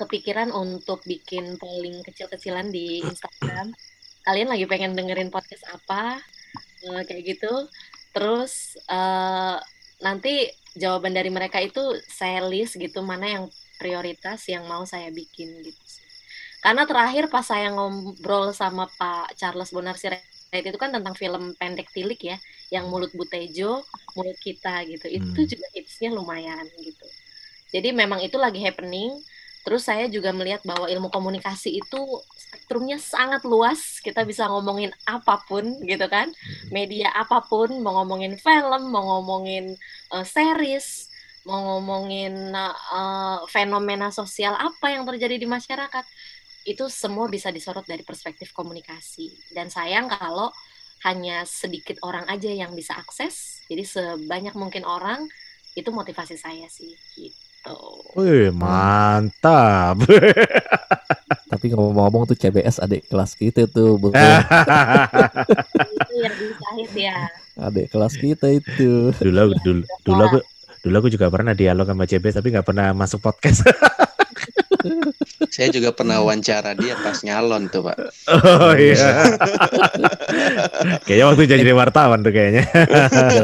[0.00, 3.70] kepikiran untuk bikin polling kecil-kecilan di Instagram.
[4.26, 6.18] Kalian lagi pengen dengerin podcast apa?
[6.88, 7.70] Uh, kayak gitu.
[8.10, 9.60] Terus uh,
[10.02, 13.44] nanti jawaban dari mereka itu saya list gitu mana yang
[13.78, 15.82] prioritas yang mau saya bikin gitu.
[16.58, 20.26] Karena terakhir pas saya ngobrol sama Pak Charles Bonar Sirait
[20.58, 22.36] itu kan tentang film pendek tilik ya,
[22.74, 23.86] yang mulut Butejo,
[24.18, 25.06] mulut kita gitu.
[25.06, 25.46] Itu hmm.
[25.46, 27.06] juga hitsnya lumayan gitu.
[27.70, 29.14] Jadi memang itu lagi happening.
[29.60, 32.00] Terus saya juga melihat bahwa ilmu komunikasi itu
[32.34, 34.02] spektrumnya sangat luas.
[34.02, 36.32] Kita bisa ngomongin apa pun gitu kan.
[36.32, 36.68] Hmm.
[36.74, 39.78] Media apa pun, mau ngomongin film, mau ngomongin
[40.10, 41.06] uh, series,
[41.46, 46.04] mau ngomongin uh, fenomena sosial apa yang terjadi di masyarakat.
[46.66, 49.52] Itu semua bisa disorot dari perspektif komunikasi.
[49.54, 50.52] Dan sayang kalau
[51.04, 53.64] hanya sedikit orang aja yang bisa akses.
[53.68, 55.24] Jadi sebanyak mungkin orang
[55.78, 57.78] itu motivasi saya sih gitu.
[58.16, 60.00] Wih, mantap.
[61.50, 64.16] Tapi ngomong-ngomong tuh CBS adik kelas kita tuh, betul.
[65.98, 67.18] itu yang disahit ya.
[67.58, 69.10] Adik kelas kita itu.
[69.18, 70.38] Dulu dulu dulu aku
[70.80, 73.66] dulu aku juga pernah dialog sama CBS tapi nggak pernah masuk podcast.
[75.54, 77.96] Saya juga pernah wawancara dia pas nyalon tuh, Pak.
[78.30, 79.36] Oh iya.
[81.04, 82.64] kayaknya waktu jadi wartawan tuh kayaknya.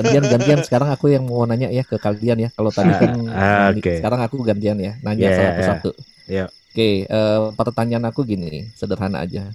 [0.01, 2.51] gantian gantian sekarang aku yang mau nanya ya ke kalian ya.
[2.55, 4.01] Kalau tadi kan uh, okay.
[4.01, 5.91] sekarang aku gantian ya, nanya yeah, satu-satu.
[6.27, 6.49] Yeah.
[6.77, 9.49] Oke, okay, uh, eh, pertanyaan aku gini, sederhana aja.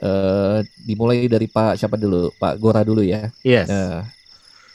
[0.00, 2.32] Uh, dimulai dari Pak siapa dulu?
[2.40, 3.30] Pak Gora dulu ya.
[3.46, 3.70] Yes.
[3.70, 4.02] Uh,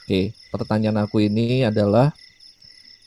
[0.06, 2.14] Oke, okay, pertanyaan aku ini adalah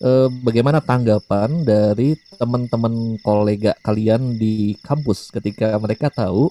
[0.03, 6.51] eh, bagaimana tanggapan dari teman-teman kolega kalian di kampus ketika mereka tahu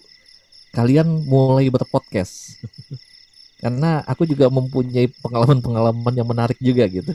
[0.75, 2.61] kalian mulai berpodcast?
[3.61, 7.09] Karena aku juga mempunyai pengalaman-pengalaman yang menarik juga gitu.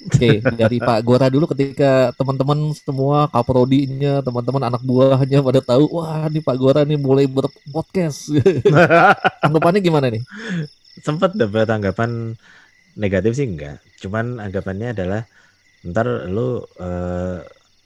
[0.00, 6.24] Oke, dari Pak Gora dulu ketika teman-teman semua kaprodinya, teman-teman anak buahnya pada tahu, wah
[6.24, 8.32] ini Pak Gora nih mulai berpodcast.
[9.44, 10.24] Anggapannya gimana nih?
[11.04, 12.32] Sempat dapat tanggapan
[12.96, 13.84] negatif sih enggak.
[14.00, 15.28] Cuman anggapannya adalah
[15.86, 17.40] ntar lu uh,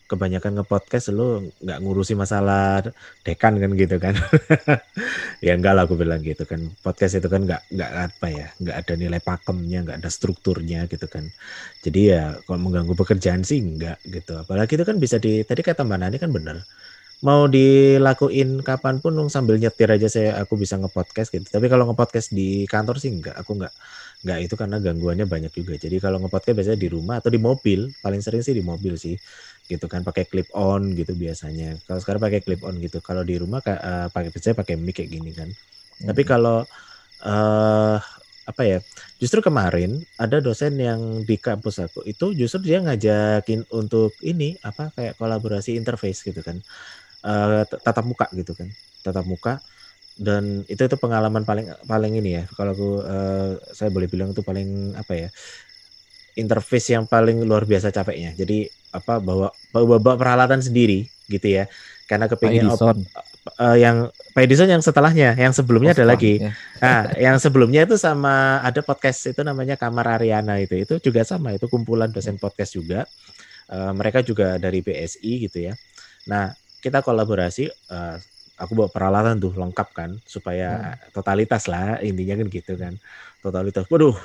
[0.05, 2.85] kebanyakan ngepodcast lu nggak ngurusi masalah
[3.25, 4.15] dekan kan gitu kan.
[5.45, 6.73] Ya enggak lah aku bilang gitu kan.
[6.81, 11.05] Podcast itu kan nggak nggak apa ya nggak ada nilai pakemnya nggak ada strukturnya gitu
[11.05, 11.29] kan.
[11.85, 14.41] Jadi ya kalau mengganggu pekerjaan sih enggak gitu.
[14.41, 16.65] Apalagi itu kan bisa di tadi kata mbak Nani kan benar
[17.25, 21.49] mau dilakuin kapan pun sambil nyetir aja saya aku bisa ngepodcast gitu.
[21.49, 23.73] Tapi kalau ngepodcast di kantor sih enggak aku enggak
[24.25, 25.77] Enggak, itu karena gangguannya banyak juga.
[25.77, 29.13] Jadi kalau ngepodcast biasanya di rumah atau di mobil, paling sering sih di mobil sih.
[29.69, 31.77] Gitu kan pakai clip on gitu biasanya.
[31.85, 33.05] Kalau sekarang pakai clip on gitu.
[33.05, 35.53] Kalau di rumah uh, pakai biasanya pakai mic kayak gini kan.
[35.53, 36.07] Hmm.
[36.09, 36.65] Tapi kalau
[37.21, 37.97] uh,
[38.49, 38.81] apa ya?
[39.21, 44.89] Justru kemarin ada dosen yang di kampus aku itu justru dia ngajakin untuk ini apa
[44.97, 46.65] kayak kolaborasi interface gitu kan.
[47.21, 48.73] Uh, tatap muka gitu kan.
[49.05, 49.61] Tatap muka
[50.15, 54.47] dan itu itu pengalaman paling paling ini ya kalau aku uh, saya boleh bilang itu
[54.47, 55.29] paling apa ya
[56.35, 58.35] interface yang paling luar biasa capeknya.
[58.35, 61.65] Jadi apa bawa bawa, bawa peralatan sendiri gitu ya.
[62.05, 66.43] Karena kepingin op, uh, yang Edison yang setelahnya yang sebelumnya oh, ada lagi.
[66.43, 66.53] ya.
[66.83, 70.77] nah yang sebelumnya itu sama ada podcast itu namanya Kamar Ariana itu.
[70.77, 73.09] Itu juga sama itu kumpulan dosen podcast juga.
[73.65, 75.75] Uh, mereka juga dari BSI gitu ya.
[76.29, 76.53] Nah
[76.85, 78.21] kita kolaborasi uh,
[78.55, 81.15] aku bawa peralatan tuh lengkap kan supaya hmm.
[81.15, 82.95] totalitas lah intinya kan gitu kan.
[83.43, 83.85] Totalitas.
[83.91, 84.17] Waduh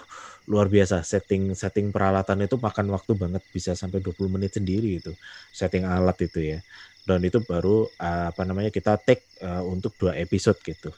[0.49, 1.01] luar biasa.
[1.01, 5.13] Setting setting peralatan itu makan waktu banget bisa sampai 20 menit sendiri itu
[5.53, 6.59] setting alat itu ya.
[7.05, 10.93] Dan itu baru uh, apa namanya kita take uh, untuk dua episode gitu.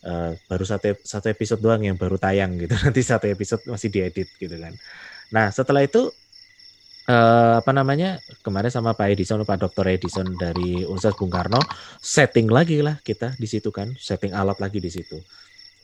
[0.00, 2.74] Uh, baru satu satu episode doang yang baru tayang gitu.
[2.86, 4.74] Nanti satu episode masih diedit gitu kan.
[5.34, 6.14] Nah setelah itu
[7.10, 8.22] uh, apa namanya?
[8.46, 9.86] Kemarin sama Pak Edison Pak Dr.
[9.90, 11.60] Edison dari Universitas Bung Karno
[11.98, 15.18] setting lagi lah kita di situ kan setting alat lagi di situ.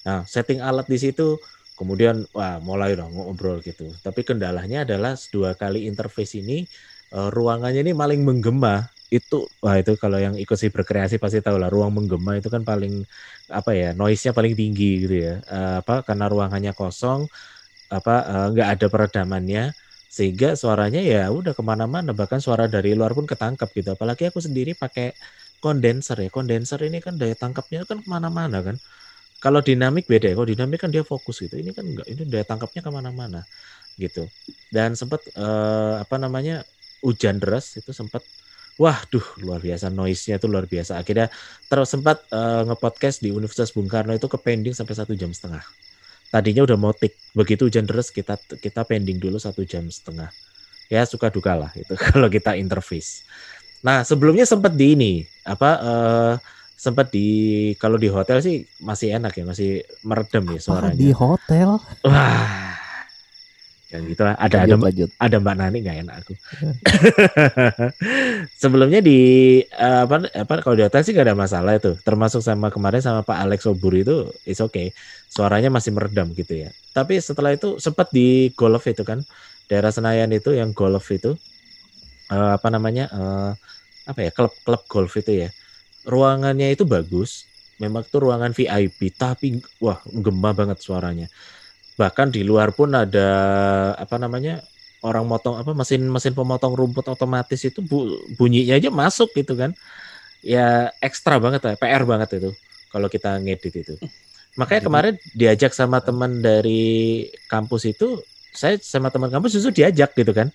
[0.07, 1.37] Nah setting alat di situ
[1.77, 3.91] kemudian wah mulai dong ngobrol gitu.
[4.01, 6.65] Tapi kendalanya adalah dua kali interface ini
[7.13, 8.87] uh, ruangannya ini paling menggema.
[9.07, 12.67] Itu wah itu kalau yang ikut sih berkreasi pasti tahu lah ruang menggema itu kan
[12.67, 13.07] paling
[13.47, 15.35] apa ya noise-nya paling tinggi gitu ya.
[15.47, 17.27] Uh, apa karena ruangannya kosong
[17.87, 19.71] apa nggak ada peredamannya
[20.09, 24.41] sehingga suaranya ya udah ke mana-mana bahkan suara dari luar pun ketangkap gitu apalagi aku
[24.41, 25.13] sendiri pakai
[25.61, 28.77] kondenser ya kondenser ini kan daya tangkapnya kan ke mana-mana kan
[29.37, 30.35] kalau dinamik beda ya.
[30.35, 31.55] Kalau dinamik kan dia fokus gitu.
[31.55, 32.07] Ini kan enggak.
[32.09, 33.41] Ini daya tangkapnya ke mana-mana
[34.01, 34.29] gitu.
[34.73, 36.65] Dan sempat uh, apa namanya
[37.05, 38.25] hujan deras itu sempat
[38.81, 41.01] wah duh luar biasa noise-nya itu luar biasa.
[41.01, 41.29] Akhirnya
[41.69, 45.65] terus sempat uh, ngepodcast di Universitas Bung Karno itu ke pending sampai satu jam setengah.
[46.37, 47.17] Tadinya udah mau tik.
[47.33, 50.29] Begitu hujan deras kita kita pending dulu satu jam setengah.
[50.93, 53.25] Ya suka duka lah itu kalau kita interface.
[53.81, 55.13] Nah sebelumnya sempat di ini
[55.49, 56.35] apa uh,
[56.77, 61.81] sempat di kalau di hotel sih masih enak ya masih meredam ya suaranya di hotel
[62.05, 62.77] wah
[63.97, 64.37] yang gitu lah.
[64.37, 65.11] Ada lanjut, ada lanjut.
[65.17, 66.35] ada mbak Nani nggak enak aku.
[68.63, 69.19] Sebelumnya di
[69.73, 71.97] uh, apa apa kalau di hotel sih gak ada masalah itu.
[72.05, 74.93] Termasuk sama kemarin sama Pak Alex Obur itu is okay.
[75.33, 76.71] Suaranya masih meredam gitu ya.
[76.93, 79.25] Tapi setelah itu sempat di golf itu kan.
[79.67, 81.35] Daerah Senayan itu yang golf itu.
[82.29, 83.53] Uh, apa namanya uh,
[84.07, 85.49] apa ya klub klub golf itu ya.
[86.05, 87.49] Ruangannya itu bagus.
[87.77, 91.29] Memang itu ruangan VIP tapi wah gemah banget suaranya
[91.97, 93.29] bahkan di luar pun ada
[93.97, 94.61] apa namanya
[95.05, 99.73] orang motong apa mesin mesin pemotong rumput otomatis itu bu, bunyinya aja masuk gitu kan.
[100.45, 102.51] Ya ekstra banget ya PR banget itu
[102.93, 103.95] kalau kita ngedit itu.
[104.57, 108.21] Makanya kemarin diajak sama teman dari kampus itu
[108.57, 110.49] saya sama teman kampus justru diajak gitu kan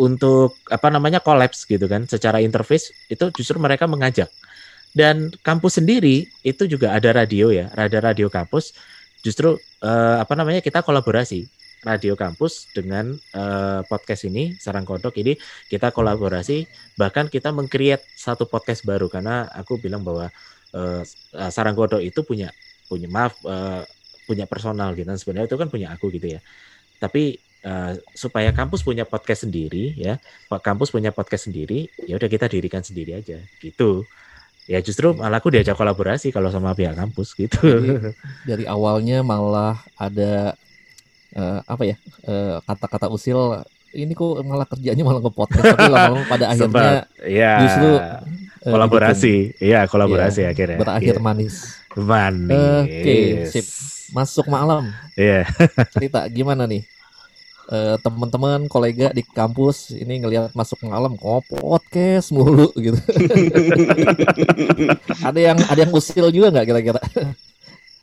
[0.00, 2.08] untuk apa namanya kolaps gitu kan.
[2.08, 4.32] Secara interface itu justru mereka mengajak.
[4.92, 8.76] Dan kampus sendiri itu juga ada radio ya, ada radio kampus.
[9.22, 9.54] Justru
[9.86, 11.46] uh, apa namanya kita kolaborasi
[11.82, 15.14] radio kampus dengan uh, podcast ini Sarang Kodok.
[15.18, 15.34] Ini
[15.66, 16.66] kita kolaborasi
[16.98, 19.10] bahkan kita mengcreate satu podcast baru.
[19.10, 20.30] Karena aku bilang bahwa
[20.74, 21.02] uh,
[21.50, 22.50] Sarang Kodok itu punya
[22.86, 23.82] punya maaf uh,
[24.26, 25.10] punya personal gitu.
[25.14, 26.40] Sebenarnya itu kan punya aku gitu ya.
[27.02, 32.46] Tapi uh, supaya kampus punya podcast sendiri ya kampus punya podcast sendiri ya udah kita
[32.46, 33.42] dirikan sendiri aja.
[33.58, 34.06] Gitu
[34.70, 37.58] ya justru malah aku diajak kolaborasi kalau sama pihak kampus gitu.
[37.58, 38.14] Jadi,
[38.48, 40.54] dari awalnya malah ada
[41.34, 41.96] uh, apa ya
[42.28, 47.88] eh, kata-kata usil ini kok malah kerjanya malah nge-podcast tapi lama-lama pada akhirnya ya, justru
[48.00, 48.20] uh,
[48.64, 49.34] kolaborasi.
[49.60, 50.78] Iya, kolaborasi ya, akhirnya.
[50.80, 51.20] Berakhir ya.
[51.20, 51.54] manis.
[51.92, 52.56] Manis.
[52.88, 53.22] Oke, okay,
[53.52, 53.66] sip.
[54.12, 54.92] Masuk malam.
[55.16, 55.44] Iya.
[55.44, 55.88] Yeah.
[55.92, 56.84] Cerita gimana nih?
[57.72, 62.98] Uh, teman-teman kolega di kampus ini ngelihat masuk malam oh podcast mulu gitu.
[65.28, 67.00] Ada yang ada yang usil juga nggak kira-kira?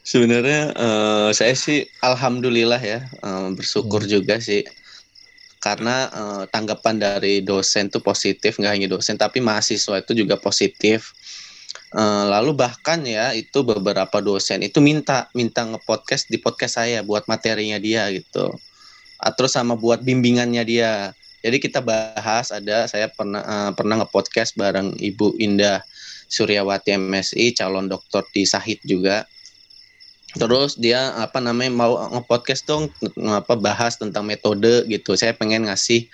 [0.02, 4.10] Sebenarnya uh, saya sih alhamdulillah ya uh, bersyukur hmm.
[4.10, 4.66] juga sih.
[5.60, 11.14] Karena uh, tanggapan dari dosen tuh positif nggak hanya dosen tapi mahasiswa itu juga positif.
[11.90, 17.26] Uh, lalu bahkan ya itu beberapa dosen itu minta minta ngepodcast di podcast saya buat
[17.26, 18.54] materinya dia gitu
[19.36, 21.12] terus sama buat bimbingannya dia.
[21.40, 25.84] Jadi kita bahas ada saya pernah uh, pernah ngepodcast bareng Ibu Indah
[26.28, 29.24] Suryawati MSI calon dokter di Sahid juga.
[30.36, 32.92] Terus dia apa namanya mau ngepodcast dong
[33.24, 35.16] apa bahas tentang metode gitu.
[35.16, 36.06] Saya pengen ngasih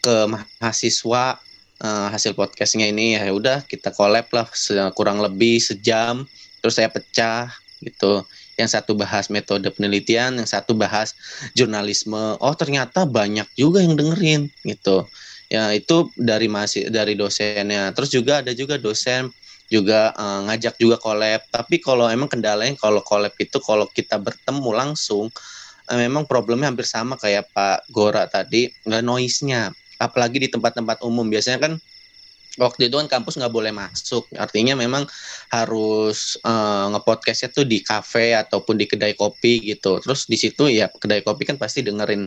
[0.00, 1.38] ke mahasiswa
[1.84, 4.48] uh, hasil podcastnya ini ya udah kita collab lah
[4.96, 6.24] kurang lebih sejam
[6.60, 7.48] terus saya pecah
[7.80, 8.24] gitu
[8.60, 11.16] yang satu bahas metode penelitian, yang satu bahas
[11.56, 12.36] jurnalisme.
[12.38, 15.08] Oh ternyata banyak juga yang dengerin gitu.
[15.50, 17.90] Ya itu dari masih dari dosennya.
[17.96, 19.32] Terus juga ada juga dosen
[19.70, 21.40] juga uh, ngajak juga collab.
[21.48, 25.30] Tapi kalau emang kendalanya kalau collab itu kalau kita bertemu langsung
[25.88, 29.70] uh, memang problemnya hampir sama kayak Pak Gora tadi, nggak noise-nya.
[30.02, 31.72] Apalagi di tempat-tempat umum biasanya kan
[32.58, 34.26] waktu itu kan kampus nggak boleh masuk.
[34.34, 35.06] Artinya memang
[35.52, 40.02] harus uh, ngepodcastnya tuh di kafe ataupun di kedai kopi gitu.
[40.02, 42.26] Terus di situ ya kedai kopi kan pasti dengerin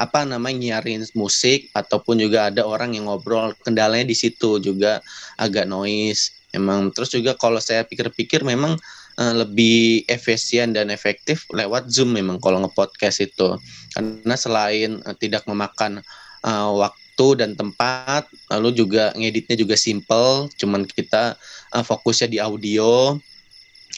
[0.00, 3.56] apa namanya nyiarin musik ataupun juga ada orang yang ngobrol.
[3.64, 5.00] Kendalanya di situ juga
[5.40, 6.36] agak noise.
[6.52, 8.76] Emang terus juga kalau saya pikir-pikir memang
[9.16, 13.56] uh, lebih efisien dan efektif lewat Zoom memang kalau ngepodcast itu.
[13.96, 16.04] Karena selain uh, tidak memakan
[16.44, 21.36] uh, waktu dan tempat, lalu juga ngeditnya juga simple, cuman kita
[21.76, 23.16] uh, fokusnya di audio.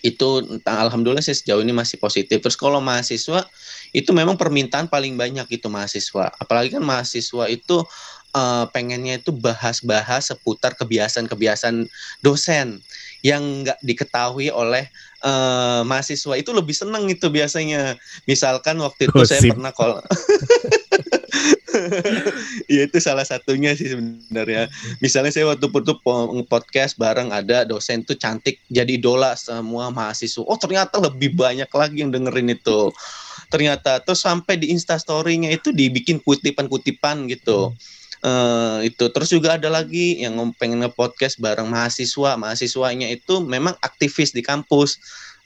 [0.04, 2.44] Itu alhamdulillah sih sejauh ini masih positif.
[2.44, 3.48] Terus kalau mahasiswa
[3.96, 6.28] itu memang permintaan paling banyak itu mahasiswa.
[6.36, 7.80] Apalagi kan mahasiswa itu
[8.36, 11.88] uh, pengennya itu bahas-bahas seputar kebiasaan-kebiasaan
[12.20, 12.84] dosen
[13.24, 14.92] yang nggak diketahui oleh
[15.24, 17.96] uh, mahasiswa itu lebih seneng itu biasanya.
[18.28, 19.40] Misalkan waktu itu Gosip.
[19.40, 20.04] saya pernah call.
[22.74, 24.70] ya itu salah satunya sih sebenarnya.
[24.98, 25.94] Misalnya saya waktu itu
[26.46, 30.44] podcast bareng ada dosen tuh cantik jadi idola semua mahasiswa.
[30.44, 32.92] Oh ternyata lebih banyak lagi yang dengerin itu.
[33.50, 37.70] Ternyata tuh sampai di instastorynya itu dibikin kutipan-kutipan gitu.
[37.70, 43.76] Hmm uh, itu terus juga ada lagi yang pengen nge-podcast bareng mahasiswa mahasiswanya itu memang
[43.84, 44.96] aktivis di kampus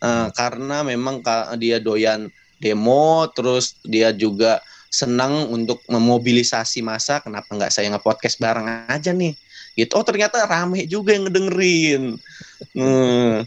[0.01, 1.21] uh, karena memang
[1.59, 2.31] dia doyan
[2.63, 9.37] demo terus dia juga senang untuk memobilisasi masa kenapa nggak saya nge-podcast bareng aja nih
[9.77, 12.19] gitu oh ternyata rame juga yang ngedengerin
[12.75, 13.47] hmm,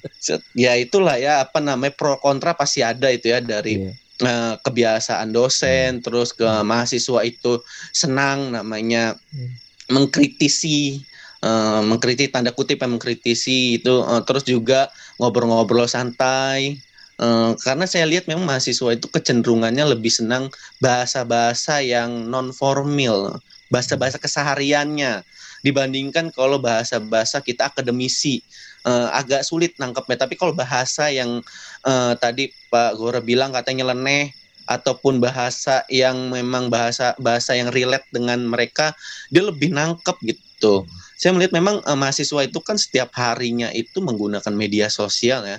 [0.56, 5.34] ya itulah ya apa namanya pro kontra pasti ada itu ya dari yeah uh, kebiasaan
[5.34, 6.04] dosen hmm.
[6.06, 6.65] terus ke hmm.
[6.65, 9.49] mahasiswa itu senang namanya hmm.
[9.91, 11.01] mengkritisi
[11.43, 16.77] uh, mengkritisi tanda kutip yang mengkritisi itu uh, terus juga ngobrol-ngobrol santai
[17.21, 20.49] uh, karena saya lihat memang mahasiswa itu kecenderungannya lebih senang
[20.81, 23.39] bahasa-bahasa yang non formal
[23.71, 25.23] bahasa-bahasa kesehariannya
[25.63, 28.43] dibandingkan kalau bahasa-bahasa kita akademisi
[28.84, 30.27] uh, agak sulit nangkepnya.
[30.27, 31.39] Tapi kalau bahasa yang
[31.88, 34.34] uh, tadi Pak Gora bilang katanya nyeleneh
[34.69, 38.93] ataupun bahasa yang memang bahasa bahasa yang relate dengan mereka,
[39.31, 40.86] dia lebih nangkep gitu.
[41.17, 45.57] Saya melihat memang uh, mahasiswa itu kan setiap harinya itu menggunakan media sosial ya.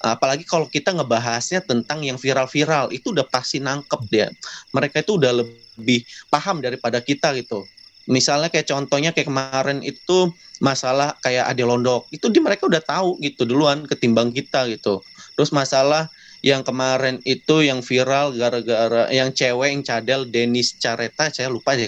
[0.00, 4.32] Apalagi kalau kita ngebahasnya tentang yang viral-viral, itu udah pasti nangkep dia.
[4.72, 7.68] Mereka itu udah lebih paham daripada kita gitu
[8.10, 13.20] misalnya kayak contohnya kayak kemarin itu masalah kayak Ade Londok itu di mereka udah tahu
[13.22, 14.98] gitu duluan ketimbang kita gitu
[15.38, 16.10] terus masalah
[16.40, 21.86] yang kemarin itu yang viral gara-gara yang cewek yang cadel Denis Careta saya lupa deh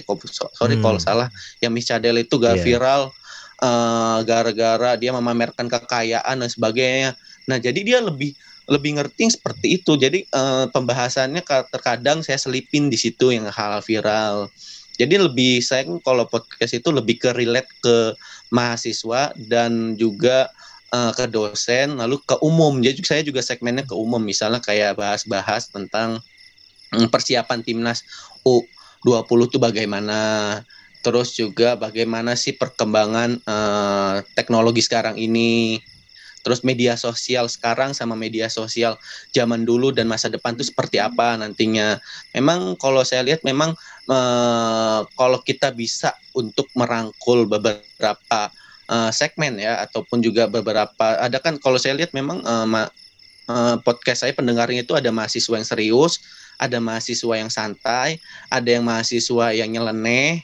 [0.55, 0.83] sorry hmm.
[0.85, 1.27] kalau salah
[1.59, 2.65] yang Miss Cadel itu gak yeah.
[2.65, 3.01] viral
[3.65, 7.17] uh, gara-gara dia memamerkan kekayaan dan sebagainya
[7.49, 8.33] nah jadi dia lebih
[8.67, 9.99] lebih ngerti seperti itu.
[9.99, 14.47] Jadi uh, pembahasannya terkadang saya selipin di situ yang hal viral.
[14.95, 18.13] Jadi lebih saya kan kalau podcast itu lebih ke relate ke
[18.53, 20.47] mahasiswa dan juga
[20.93, 22.79] uh, ke dosen lalu ke umum.
[22.79, 24.21] Jadi saya juga segmennya ke umum.
[24.21, 26.21] Misalnya kayak bahas-bahas tentang
[26.93, 28.05] um, persiapan timnas
[28.45, 30.19] U20 itu bagaimana.
[31.03, 35.83] Terus juga bagaimana sih perkembangan uh, teknologi sekarang ini
[36.43, 38.99] terus media sosial sekarang sama media sosial
[39.31, 41.97] zaman dulu dan masa depan itu seperti apa nantinya.
[42.35, 43.73] Memang kalau saya lihat memang
[44.11, 48.51] uh, kalau kita bisa untuk merangkul beberapa
[48.91, 52.91] uh, segmen ya ataupun juga beberapa ada kan kalau saya lihat memang uh, ma,
[53.47, 56.19] uh, podcast saya pendengarnya itu ada mahasiswa yang serius,
[56.59, 58.19] ada mahasiswa yang santai,
[58.51, 60.43] ada yang mahasiswa yang nyeleneh,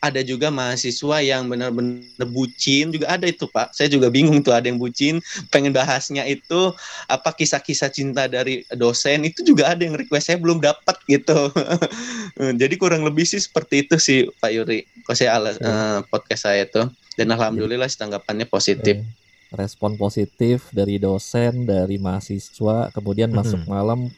[0.00, 3.76] ada juga mahasiswa yang benar-benar bucin juga ada itu pak.
[3.76, 5.20] Saya juga bingung tuh ada yang bucin
[5.52, 6.72] pengen bahasnya itu
[7.04, 11.52] apa kisah-kisah cinta dari dosen itu juga ada yang request saya belum dapat gitu.
[12.60, 16.64] Jadi kurang lebih sih seperti itu sih pak Yuri kok saya alas, uh, podcast saya
[16.64, 16.80] itu
[17.20, 17.96] dan alhamdulillah ya.
[18.00, 19.04] tanggapannya positif.
[19.52, 24.08] Respon positif dari dosen dari mahasiswa kemudian masuk malam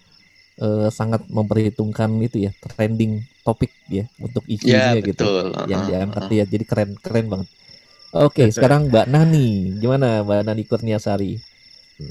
[0.62, 5.27] uh, sangat memperhitungkan itu ya trending topik ya untuk isunya ya, gitu
[5.66, 7.48] yang diangkat ya jadi keren keren banget.
[8.12, 11.33] Oke, sekarang Mbak Nani, gimana Mbak Nani Kurniasari?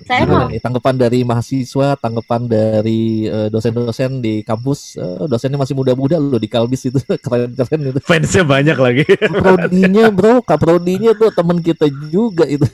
[0.05, 0.47] Saya mau.
[0.47, 6.41] Nih, tanggapan dari mahasiswa, tanggapan dari uh, dosen-dosen di kampus, uh, dosennya masih muda-muda loh
[6.41, 7.99] di Kalbis itu keren-keren itu.
[8.01, 9.03] Fansnya banyak lagi.
[9.29, 12.65] Prodinya bro, kaprodinya tuh teman kita juga itu.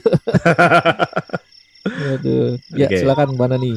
[1.88, 2.60] Aduh.
[2.76, 3.04] Ya okay.
[3.04, 3.72] silakan Mbak Nani.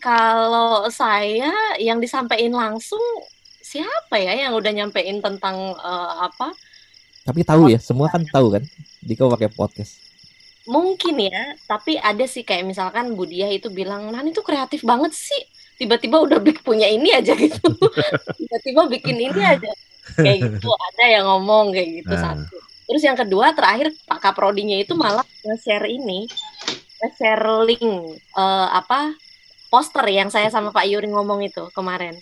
[0.00, 3.00] Kalau saya yang disampaikan langsung
[3.60, 6.56] siapa ya yang udah nyampein tentang uh, apa?
[7.28, 8.64] Tapi tahu ya, semua kan tahu kan?
[9.04, 10.00] Dika pakai podcast.
[10.64, 15.42] Mungkin ya, tapi ada sih kayak misalkan Budia itu bilang, Nani tuh kreatif banget sih.
[15.76, 17.68] Tiba-tiba udah bikin punya ini aja gitu.
[18.40, 19.72] Tiba-tiba bikin ini aja.
[20.16, 22.32] Kayak gitu, ada yang ngomong kayak gitu nah.
[22.32, 22.56] satu.
[22.88, 26.24] Terus yang kedua terakhir Pak Kaprodinya itu malah nge-share ini,
[27.04, 27.84] nge-share link
[28.32, 29.12] uh, apa
[29.68, 32.16] poster yang saya sama Pak Yuri ngomong itu kemarin.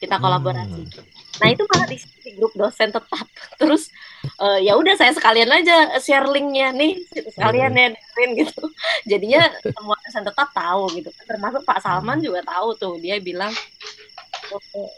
[0.00, 0.80] kita kolaborasi.
[0.80, 1.04] Hmm.
[1.44, 3.26] Nah itu malah di, di grup dosen tetap.
[3.60, 3.92] Terus
[4.40, 7.04] uh, ya udah saya sekalian aja share linknya nih
[7.36, 8.64] sekalian ya dengerin gitu.
[9.12, 11.12] Jadinya semua dosen tetap tahu gitu.
[11.28, 13.52] Termasuk Pak Salman juga tahu tuh dia bilang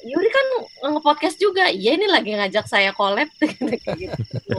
[0.07, 0.47] Yuri kan
[0.95, 1.66] nge-podcast juga.
[1.66, 3.26] Iya ini lagi ngajak saya collab
[3.99, 4.59] gitu.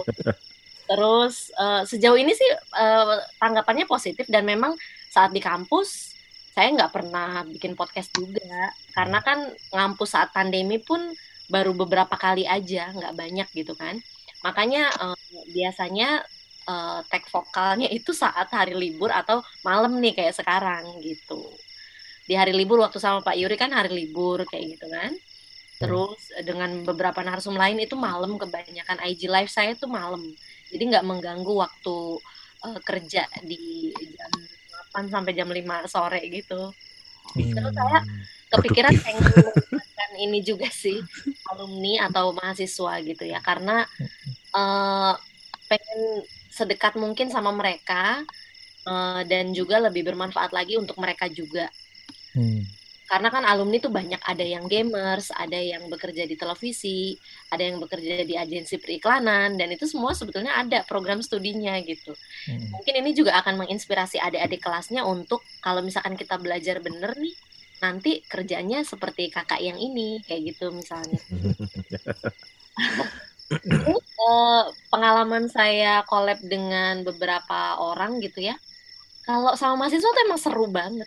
[0.83, 4.75] Terus uh, sejauh ini sih uh, tanggapannya positif dan memang
[5.07, 6.13] saat di kampus
[6.53, 11.01] saya nggak pernah bikin podcast juga karena kan ngampus saat pandemi pun
[11.49, 13.97] baru beberapa kali aja nggak banyak gitu kan.
[14.45, 15.17] Makanya uh,
[15.49, 16.21] biasanya
[16.69, 21.41] uh, tag vokalnya itu saat hari libur atau malam nih kayak sekarang gitu.
[22.29, 25.11] Di hari libur waktu sama Pak Yuri kan hari libur kayak gitu kan.
[25.81, 30.21] Terus dengan beberapa narsum lain itu malam kebanyakan IG live saya itu malam.
[30.71, 31.97] Jadi nggak mengganggu waktu
[32.63, 34.31] uh, kerja di jam
[34.93, 36.69] 8 sampai jam 5 sore gitu.
[37.33, 37.51] Hmm.
[37.57, 37.99] Terus saya
[38.53, 41.01] kepikiran pengen menggunakan ini juga sih
[41.49, 43.81] alumni atau mahasiswa gitu ya karena
[44.53, 45.17] uh,
[45.65, 46.21] pengen
[46.53, 48.21] sedekat mungkin sama mereka
[48.85, 51.65] uh, dan juga lebih bermanfaat lagi untuk mereka juga.
[52.37, 52.82] Hmm
[53.13, 57.13] karena kan alumni tuh banyak ada yang gamers, ada yang bekerja di televisi,
[57.53, 62.17] ada yang bekerja di agensi periklanan dan itu semua sebetulnya ada program studinya gitu.
[62.49, 62.73] Hmm.
[62.73, 67.37] Mungkin ini juga akan menginspirasi adik-adik kelasnya untuk kalau misalkan kita belajar bener nih
[67.85, 71.21] nanti kerjanya seperti kakak yang ini kayak gitu misalnya.
[73.53, 73.93] ini
[74.25, 78.57] uh, pengalaman saya collab dengan beberapa orang gitu ya.
[79.21, 81.05] Kalau sama mahasiswa tuh emang seru banget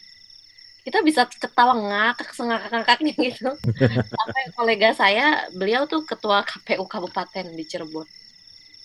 [0.87, 3.51] kita bisa ketawa ngakak sengakak-ngakaknya gitu.
[4.15, 8.07] Sampai kolega saya, beliau tuh ketua KPU Kabupaten di Cirebon.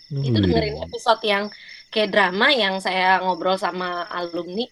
[0.09, 0.25] Hmm.
[0.25, 1.53] Itu dengerin episode yang
[1.93, 4.65] kayak drama yang saya ngobrol sama alumni,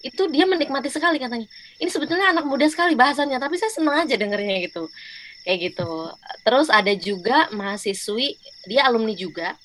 [0.00, 1.44] itu dia menikmati sekali katanya.
[1.76, 4.88] Ini sebetulnya anak muda sekali bahasanya, tapi saya senang aja dengernya gitu.
[5.44, 6.08] Kayak gitu.
[6.40, 9.60] Terus ada juga mahasiswi, dia alumni juga.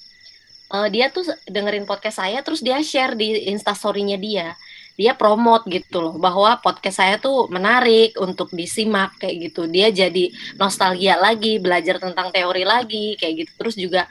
[0.68, 4.60] Uh, dia tuh dengerin podcast saya, terus dia share di instastorynya dia
[4.98, 9.70] dia promote gitu loh bahwa podcast saya tuh menarik untuk disimak kayak gitu.
[9.70, 13.52] Dia jadi nostalgia lagi belajar tentang teori lagi kayak gitu.
[13.62, 14.10] Terus juga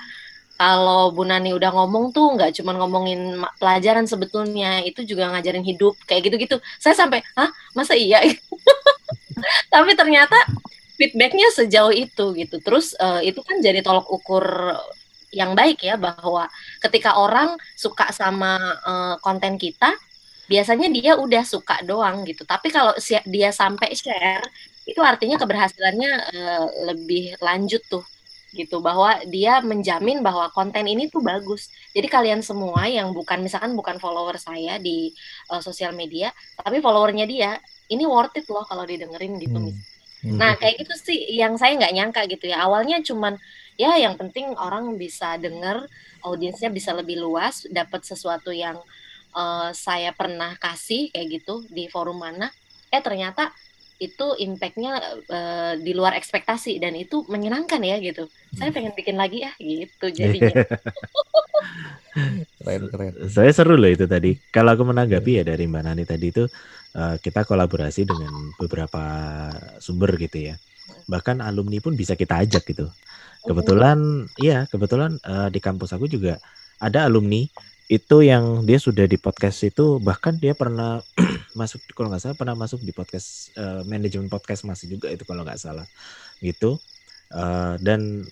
[0.56, 5.98] kalau Bu Nani udah ngomong tuh nggak cuma ngomongin pelajaran sebetulnya itu juga ngajarin hidup
[6.06, 6.62] kayak gitu-gitu.
[6.78, 8.22] Saya sampai ah masa iya?
[9.74, 10.38] Tapi ternyata
[10.94, 12.62] feedbacknya sejauh itu gitu.
[12.62, 14.46] Terus uh, itu kan jadi tolok ukur
[15.34, 16.46] yang baik ya bahwa
[16.78, 18.54] ketika orang suka sama
[18.86, 19.92] uh, konten kita
[20.46, 22.46] biasanya dia udah suka doang gitu.
[22.46, 22.94] Tapi kalau
[23.26, 24.46] dia sampai share,
[24.86, 28.06] itu artinya keberhasilannya uh, lebih lanjut tuh
[28.56, 31.68] gitu bahwa dia menjamin bahwa konten ini tuh bagus.
[31.92, 35.12] Jadi kalian semua yang bukan misalkan bukan follower saya di
[35.52, 37.60] uh, sosial media, tapi followernya dia,
[37.92, 39.60] ini worth it loh kalau didengerin gitu.
[39.60, 39.76] Hmm.
[40.24, 40.38] Hmm.
[40.40, 42.64] Nah kayak gitu sih yang saya nggak nyangka gitu ya.
[42.64, 43.36] Awalnya cuman
[43.76, 45.84] ya yang penting orang bisa denger,
[46.24, 48.80] audiensnya bisa lebih luas, dapat sesuatu yang
[49.36, 52.48] uh, saya pernah kasih kayak gitu di forum mana
[52.88, 53.52] eh ternyata
[53.96, 54.92] itu impactnya
[55.28, 58.28] uh, di luar ekspektasi dan itu menyenangkan ya gitu.
[58.52, 60.52] Saya pengen bikin lagi ya gitu jadinya.
[62.60, 63.14] keren keren.
[63.32, 64.36] Saya seru loh itu tadi.
[64.52, 66.44] Kalau aku menanggapi ya dari Mbak Nani tadi itu
[66.96, 69.02] uh, kita kolaborasi dengan beberapa
[69.80, 70.54] sumber gitu ya.
[71.08, 72.92] Bahkan alumni pun bisa kita ajak gitu.
[73.46, 76.36] Kebetulan, iya kebetulan uh, di kampus aku juga
[76.82, 77.48] ada alumni
[77.86, 80.98] itu yang dia sudah di podcast itu bahkan dia pernah
[81.58, 85.46] masuk kalau nggak salah pernah masuk di podcast uh, manajemen podcast masih juga itu kalau
[85.46, 85.86] nggak salah
[86.42, 86.82] gitu
[87.30, 88.26] uh, dan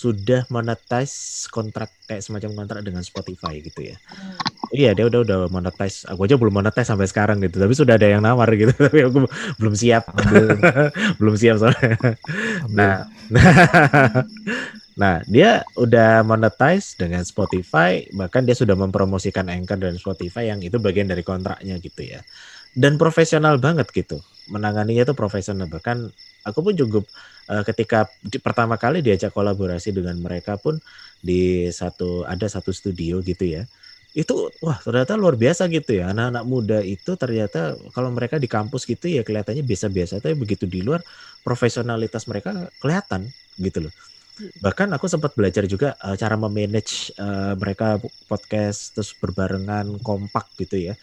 [0.00, 4.00] sudah monetize kontrak kayak semacam kontrak dengan Spotify gitu ya.
[4.08, 4.32] Hmm.
[4.72, 6.08] Iya dia udah udah monetize.
[6.08, 7.60] Aku aja belum monetize sampai sekarang gitu.
[7.60, 8.72] Tapi sudah ada yang nawar gitu.
[8.88, 9.28] Tapi aku
[9.60, 10.08] belum siap.
[11.20, 12.16] belum siap soalnya.
[12.72, 13.52] Nah, nah
[15.00, 20.76] Nah, dia udah monetize dengan Spotify, bahkan dia sudah mempromosikan Anchor dan Spotify yang itu
[20.76, 22.20] bagian dari kontraknya gitu ya.
[22.76, 24.20] Dan profesional banget gitu.
[24.52, 25.72] Menanganinya itu profesional.
[25.72, 26.12] Bahkan
[26.44, 27.08] aku pun cukup
[27.48, 30.76] uh, ketika di, pertama kali diajak kolaborasi dengan mereka pun
[31.24, 33.64] di satu ada satu studio gitu ya.
[34.12, 36.12] Itu wah ternyata luar biasa gitu ya.
[36.12, 40.84] Anak-anak muda itu ternyata kalau mereka di kampus gitu ya kelihatannya biasa-biasa tapi begitu di
[40.84, 41.00] luar
[41.40, 43.94] profesionalitas mereka kelihatan gitu loh
[44.60, 50.92] bahkan aku sempat belajar juga uh, cara memanage uh, mereka podcast terus berbarengan kompak gitu
[50.92, 50.94] ya.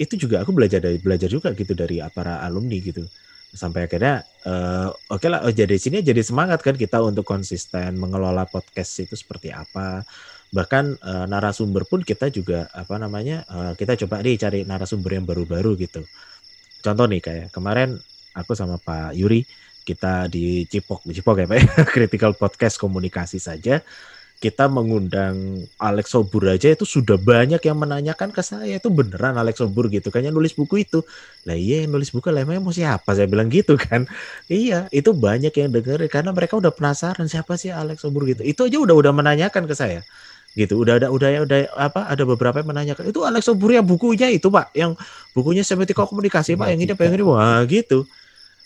[0.00, 3.04] Itu juga aku belajar dari belajar juga gitu dari para alumni gitu.
[3.50, 7.98] Sampai akhirnya uh, oke okay lah oh, jadi sini jadi semangat kan kita untuk konsisten
[7.98, 10.06] mengelola podcast itu seperti apa.
[10.50, 15.26] Bahkan uh, narasumber pun kita juga apa namanya uh, kita coba nih cari narasumber yang
[15.26, 16.02] baru-baru gitu.
[16.80, 18.00] Contoh nih kayak kemarin
[18.32, 19.44] aku sama Pak Yuri
[19.84, 23.80] kita di Cipok, di Cipok ya Pak ya, Critical Podcast Komunikasi saja.
[24.40, 29.60] Kita mengundang Alex Sobur aja itu sudah banyak yang menanyakan ke saya itu beneran Alex
[29.60, 30.08] Sobur gitu.
[30.08, 31.04] Kan yang nulis buku itu.
[31.44, 33.12] Lah iya yang nulis buku lah emang mau siapa?
[33.12, 34.08] Saya bilang gitu kan.
[34.48, 38.40] Iya itu banyak yang denger karena mereka udah penasaran siapa sih Alex Sobur gitu.
[38.40, 40.00] Itu aja udah udah menanyakan ke saya.
[40.56, 44.32] Gitu udah ada udah udah apa ada beberapa yang menanyakan itu Alex Sobur yang bukunya
[44.32, 44.98] itu pak yang
[45.36, 48.08] bukunya semiotika komunikasi pak yang ini apa yang ini wah gitu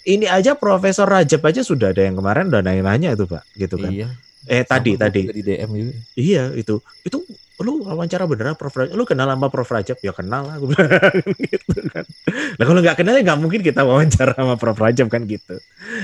[0.04, 3.90] ini aja Profesor Rajab aja sudah ada yang kemarin udah nanya-nanya itu pak gitu kan
[3.90, 4.08] Iya.
[4.44, 5.92] eh tadi Sama tadi juga di DM juga.
[6.14, 7.18] Iya itu itu
[7.54, 11.16] lu wawancara beneran Prof Rajab, lu kenal sama Prof Rajab ya kenal lah gue bilang
[11.54, 12.04] gitu kan.
[12.58, 15.56] Nah kalau nggak kenal ya nggak mungkin kita wawancara sama Prof Rajab kan gitu.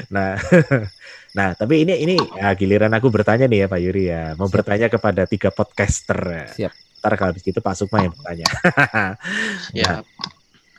[0.09, 0.38] Nah
[1.36, 4.55] nah tapi ini ini ya, giliran aku bertanya nih ya Pak Yuri ya mau Siap.
[4.62, 6.48] bertanya kepada tiga podcaster.
[6.55, 6.72] Siap.
[7.01, 8.46] Ntar kalau habis itu Pak Sukma yang bertanya.
[9.76, 10.03] Ya,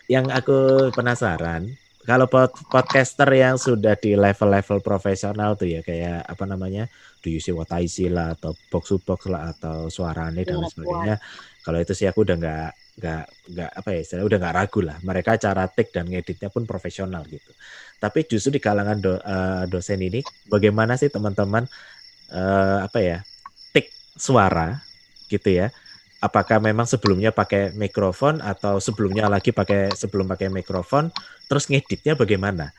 [0.07, 1.72] yang aku penasaran
[2.08, 6.89] kalau pod- podcaster yang sudah di level-level profesional tuh ya kayak apa namanya
[7.22, 10.58] do you see what I see lah atau box to box lah atau suarane dan
[10.62, 11.14] lain Suara sebagainya.
[11.62, 12.70] Kalau itu sih aku udah nggak
[13.02, 13.24] nggak
[13.54, 14.97] nggak apa ya istilahnya udah nggak ragu lah.
[15.06, 17.52] Mereka cara take dan ngeditnya pun profesional gitu.
[18.02, 21.66] Tapi justru di kalangan do- eh, dosen ini bagaimana sih teman-teman
[22.32, 23.18] eh, apa ya
[23.74, 24.82] take suara
[25.32, 25.72] gitu ya?
[26.22, 31.10] Apakah memang sebelumnya pakai mikrofon atau sebelumnya lagi pakai sebelum pakai mikrofon
[31.52, 32.72] terus ngeditnya bagaimana?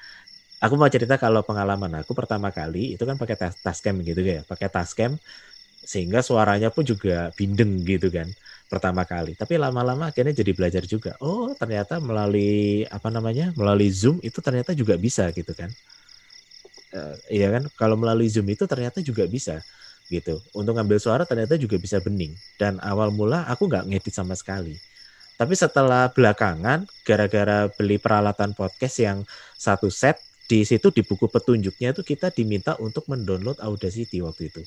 [0.64, 4.40] Aku mau cerita kalau pengalaman aku pertama kali itu kan pakai tas tascam gitu ya
[4.50, 5.12] pakai tascam
[5.92, 8.28] sehingga suaranya pun juga bindeng gitu kan
[8.72, 9.30] pertama kali.
[9.40, 14.72] Tapi lama-lama akhirnya jadi belajar juga oh ternyata melalui apa namanya melalui zoom itu ternyata
[14.80, 15.70] juga bisa gitu kan.
[16.92, 17.62] Eh, iya kan?
[17.80, 19.64] Kalau melalui zoom itu ternyata juga bisa
[20.12, 20.44] gitu.
[20.52, 22.36] Untuk ngambil suara ternyata juga bisa bening.
[22.60, 24.76] Dan awal mula aku nggak ngedit sama sekali
[25.42, 29.18] tapi setelah belakangan gara-gara beli peralatan podcast yang
[29.58, 34.62] satu set di situ di buku petunjuknya itu kita diminta untuk mendownload Audacity waktu itu.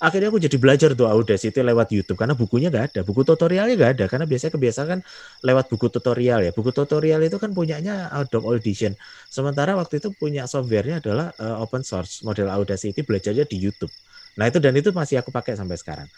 [0.00, 3.92] Akhirnya aku jadi belajar tuh Audacity lewat YouTube karena bukunya nggak ada buku tutorialnya nggak
[4.00, 5.00] ada karena biasanya kebiasaan kan
[5.44, 6.56] lewat buku tutorial ya.
[6.56, 8.96] Buku tutorial itu kan punyanya Adobe Audition.
[9.28, 13.92] Sementara waktu itu punya softwarenya adalah eh, open source model Audacity belajarnya di YouTube.
[14.40, 16.08] Nah itu dan itu masih aku pakai sampai sekarang.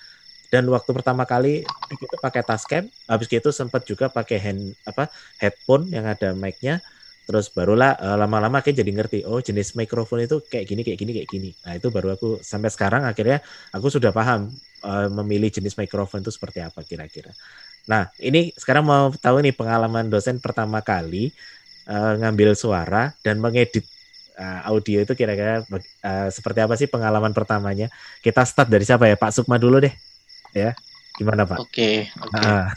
[0.51, 1.63] Dan waktu pertama kali
[1.95, 5.07] itu pakai Tascam, habis gitu sempat juga pakai hand apa
[5.39, 6.83] headphone yang ada mic-nya.
[7.31, 11.13] Terus barulah eh, lama-lama kayak jadi ngerti, oh jenis mikrofon itu kayak gini, kayak gini,
[11.23, 11.51] kayak gini.
[11.63, 13.39] Nah itu baru aku sampai sekarang akhirnya
[13.71, 14.51] aku sudah paham
[14.83, 17.31] eh, memilih jenis mikrofon itu seperti apa kira-kira.
[17.91, 21.31] Nah ini sekarang mau tahu nih pengalaman dosen pertama kali
[21.87, 23.87] eh, ngambil suara dan mengedit
[24.39, 25.63] eh, audio itu kira-kira
[26.03, 27.87] eh, seperti apa sih pengalaman pertamanya?
[28.25, 29.15] Kita start dari siapa ya?
[29.19, 30.10] Pak Sukma dulu deh.
[30.55, 30.75] Ya.
[31.19, 31.59] Gimana, Pak?
[31.63, 31.91] oke,
[32.27, 32.47] oke.
[32.47, 32.71] Ah,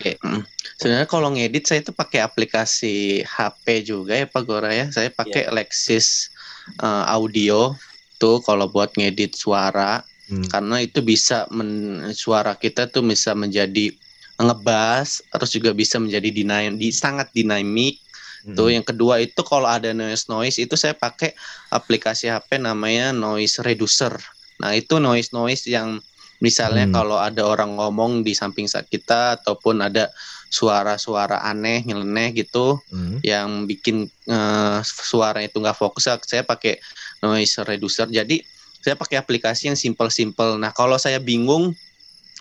[0.00, 0.42] Oke, mm.
[0.80, 4.88] Sebenarnya kalau ngedit saya itu pakai aplikasi HP juga ya Pak Gora ya.
[4.88, 6.32] Saya pakai Lexis
[6.80, 7.76] eh, Audio
[8.16, 13.92] tuh kalau buat ngedit suara hmm, karena itu bisa men- suara kita tuh bisa menjadi
[14.40, 18.00] ngebas terus juga bisa menjadi dinam di sangat dinamik
[18.44, 18.56] hmm.
[18.56, 21.32] tuh yang kedua itu kalau ada noise noise itu saya pakai
[21.72, 24.12] aplikasi HP namanya noise reducer
[24.60, 26.00] nah itu noise noise yang
[26.40, 26.94] misalnya Hmm.
[26.94, 30.08] kalau ada orang ngomong di samping sa- kita ataupun ada
[30.50, 33.22] suara-suara aneh nyeleneh gitu Hmm.
[33.22, 36.80] yang bikin eh, suara itu nggak fokus saya pakai
[37.20, 38.40] noise reducer jadi
[38.80, 41.76] saya pakai aplikasi yang simple-simple nah kalau saya bingung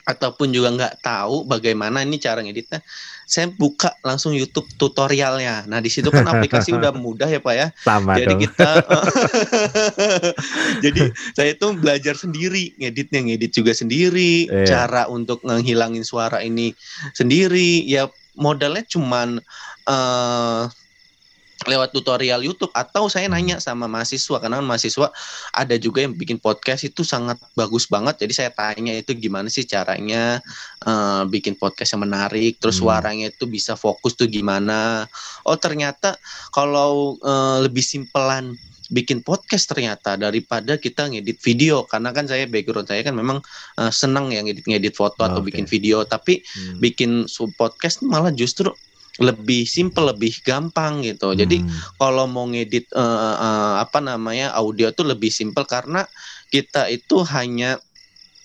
[0.10, 2.82] ataupun juga nggak tahu bagaimana ini cara ngeditnya
[3.30, 7.68] saya buka langsung YouTube tutorialnya nah di situ kan aplikasi udah mudah ya pak ya
[7.86, 8.42] Sama jadi dong.
[8.42, 8.70] kita
[10.84, 11.02] jadi
[11.34, 14.66] saya itu belajar sendiri ngeditnya ngedit juga sendiri Iya.
[14.66, 16.74] cara untuk menghilangin suara ini
[17.14, 19.38] sendiri ya modalnya cuman
[19.86, 20.62] eh
[21.68, 25.08] lewat tutorial YouTube atau saya nanya sama mahasiswa karena kan mahasiswa
[25.52, 29.68] ada juga yang bikin podcast itu sangat bagus banget jadi saya tanya itu gimana sih
[29.68, 30.40] caranya
[30.86, 32.88] eh, bikin podcast yang menarik terus Hmm.
[32.88, 35.04] suaranya itu bisa fokus tuh gimana
[35.44, 36.16] oh ternyata
[36.54, 38.56] kalau eh, lebih simpelan
[38.90, 43.38] bikin podcast ternyata daripada kita ngedit video karena kan saya background saya kan memang
[43.78, 45.52] eh, senang yang ngedit ngedit foto atau Oke.
[45.54, 46.80] bikin video tapi Hmm.
[46.80, 48.72] bikin sub podcast malah justru
[49.20, 51.70] lebih simple lebih gampang gitu jadi Hmm.
[52.00, 56.08] kalau mau ngedit eh, eh, apa namanya audio tuh lebih simple karena
[56.50, 57.78] kita itu hanya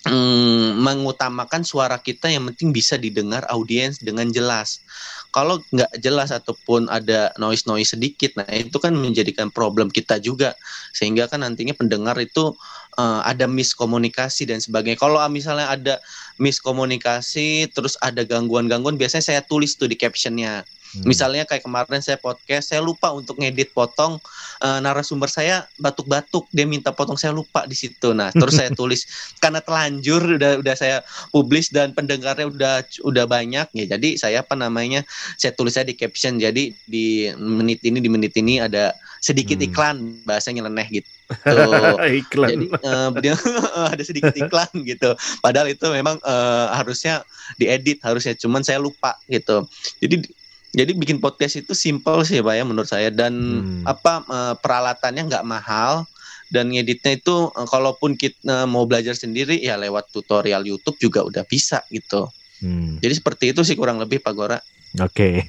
[0.08, 4.84] mm, mengutamakan suara kita yang penting bisa didengar audiens dengan jelas.
[5.32, 10.54] Kalau nggak jelas ataupun ada noise noise sedikit, nah itu kan menjadikan problem kita juga
[10.94, 12.54] sehingga kan nantinya pendengar itu
[12.98, 14.98] eh, ada miskomunikasi dan sebagainya.
[14.98, 15.94] Kalau misalnya ada
[16.38, 20.66] miskomunikasi terus ada gangguan-gangguan, biasanya saya tulis tuh di captionnya.
[20.94, 21.10] Hmm.
[21.10, 24.22] Misalnya kayak kemarin saya podcast, saya lupa untuk ngedit potong
[24.62, 28.14] uh, narasumber saya batuk-batuk, dia minta potong saya lupa di situ.
[28.14, 29.02] Nah, terus saya tulis
[29.42, 31.02] karena telanjur udah udah saya
[31.34, 33.84] publish dan pendengarnya udah udah banyak ya.
[33.90, 35.02] Jadi saya apa namanya?
[35.34, 36.38] Saya tulis saya di caption.
[36.38, 38.94] Jadi di menit ini di menit ini ada
[39.24, 39.66] sedikit hmm.
[39.72, 39.96] iklan
[40.28, 41.08] bahasa nyeleneh gitu.
[42.20, 42.48] iklan.
[42.52, 43.32] Jadi uh, dia
[43.96, 45.16] ada sedikit iklan gitu.
[45.40, 47.24] Padahal itu memang uh, harusnya
[47.56, 49.64] diedit harusnya cuman saya lupa gitu.
[50.04, 50.28] Jadi
[50.74, 53.88] jadi bikin podcast itu simple sih pak ya menurut saya dan hmm.
[53.88, 56.04] apa uh, peralatannya nggak mahal
[56.52, 61.24] dan ngeditnya itu uh, kalaupun kita uh, mau belajar sendiri ya lewat tutorial YouTube juga
[61.24, 62.28] udah bisa gitu.
[62.60, 63.00] Hmm.
[63.00, 64.58] Jadi seperti itu sih kurang lebih Pak Gora.
[65.02, 65.46] Oke.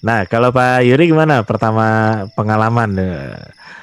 [0.00, 3.36] Nah, kalau Pak Yuri gimana pertama pengalaman uh,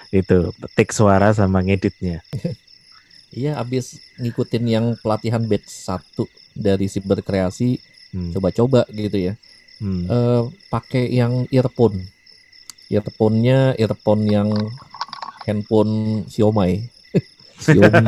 [0.10, 2.22] itu tik suara sama ngeditnya?
[3.30, 6.26] Iya, habis ngikutin yang pelatihan batch satu
[6.58, 7.78] dari Siberkreasi,
[8.14, 8.34] hmm.
[8.34, 9.34] coba-coba gitu ya
[9.82, 10.04] hmm.
[10.08, 12.06] uh, pakai yang earphone
[12.90, 14.50] earphone-nya earphone yang
[15.46, 16.90] handphone Xiaomi
[17.60, 18.05] Xiaomi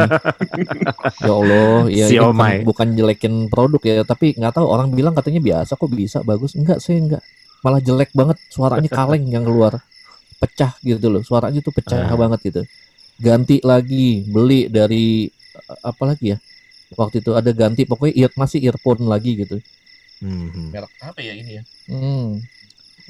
[1.27, 2.39] ya Allah ya Xiaomi.
[2.39, 6.55] bukan, bukan jelekin produk ya tapi nggak tahu orang bilang katanya biasa kok bisa bagus
[6.55, 7.23] enggak saya enggak
[7.61, 9.77] malah jelek banget suaranya kaleng yang keluar
[10.41, 12.17] pecah gitu loh suaranya tuh pecah uh.
[12.17, 12.61] banget gitu
[13.21, 15.29] ganti lagi beli dari
[15.85, 16.37] apa lagi ya
[16.97, 19.61] waktu itu ada ganti pokoknya ear, masih earphone lagi gitu
[20.21, 20.69] Hmm.
[20.69, 21.63] Merek apa ya ini ya?
[21.89, 22.37] Hmm.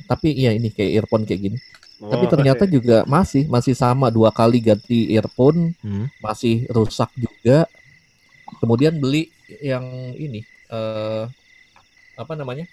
[0.07, 1.57] Tapi iya ini kayak earphone kayak gini.
[2.02, 2.74] Oh, Tapi ternyata okay.
[2.74, 6.10] juga masih masih sama dua kali ganti earphone, hmm.
[6.18, 7.70] masih rusak juga.
[8.58, 9.30] Kemudian beli
[9.62, 9.86] yang
[10.18, 10.41] ini
[10.74, 11.30] uh,
[12.18, 12.66] apa namanya?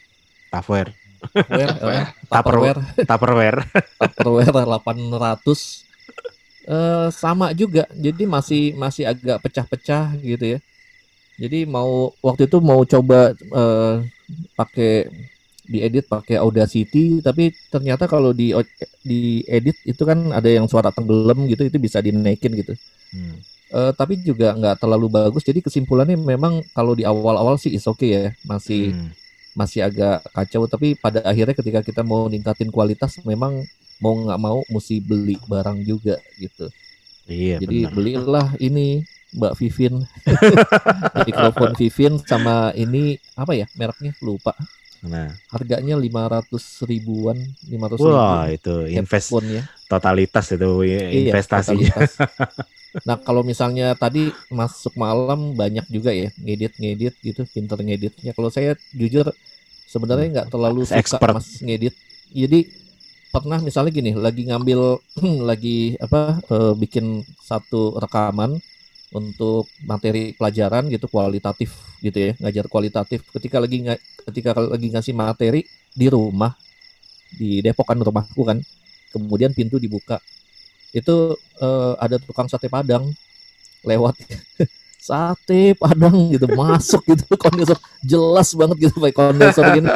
[0.48, 0.96] Tupperware.
[1.20, 2.80] Tupperware, uh, Tupperware.
[3.04, 3.58] Tupperware.
[4.16, 5.44] Tupperware 800
[6.72, 7.84] uh, sama juga.
[7.92, 10.58] Jadi masih masih agak pecah-pecah gitu ya.
[11.38, 14.02] Jadi mau waktu itu mau coba uh,
[14.56, 15.06] pakai
[15.68, 18.56] diedit pakai Audacity tapi ternyata kalau di
[19.04, 22.72] di edit itu kan ada yang suara tenggelam gitu itu bisa dinaikin gitu
[23.12, 23.36] hmm.
[23.76, 28.00] uh, tapi juga nggak terlalu bagus jadi kesimpulannya memang kalau di awal-awal sih is oke
[28.00, 29.12] okay ya masih hmm.
[29.52, 33.60] masih agak kacau tapi pada akhirnya ketika kita mau ningkatin kualitas memang
[34.00, 36.72] mau nggak mau mesti beli barang juga gitu
[37.28, 37.92] iya jadi benar.
[37.92, 39.04] belilah ini
[39.36, 40.00] Mbak Vivin
[41.28, 44.56] mikrofon Vivin sama ini apa ya mereknya lupa
[45.06, 47.38] Nah, harganya lima ratus ribuan,
[47.70, 49.62] lima ratus Wah, itu invest ya.
[49.86, 51.78] totalitas itu iya, investasi.
[51.78, 51.94] Iya,
[53.06, 58.34] nah, kalau misalnya tadi masuk malam banyak juga ya ngedit-ngedit gitu, pinter ngeditnya.
[58.34, 59.30] Kalau saya jujur
[59.86, 61.34] sebenarnya nggak terlalu suka Expert.
[61.38, 61.94] mas ngedit.
[62.34, 62.66] Jadi
[63.30, 64.98] pernah misalnya gini, lagi ngambil
[65.54, 68.58] lagi apa uh, bikin satu rekaman
[69.14, 73.26] untuk materi pelajaran gitu kualitatif gitu ya ngajar kualitatif.
[73.34, 73.82] Ketika lagi
[74.30, 76.54] ketika lagi ngasih materi di rumah
[77.34, 78.58] di Depok kan rumahku kan
[79.12, 80.22] kemudian pintu dibuka.
[80.94, 83.10] Itu uh, ada tukang sate padang
[83.84, 84.16] lewat.
[84.98, 87.78] Sate padang gitu masuk gitu kondensor.
[88.02, 89.88] Jelas banget gitu pakai kondensor gini.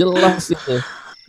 [0.00, 0.76] Jelas itu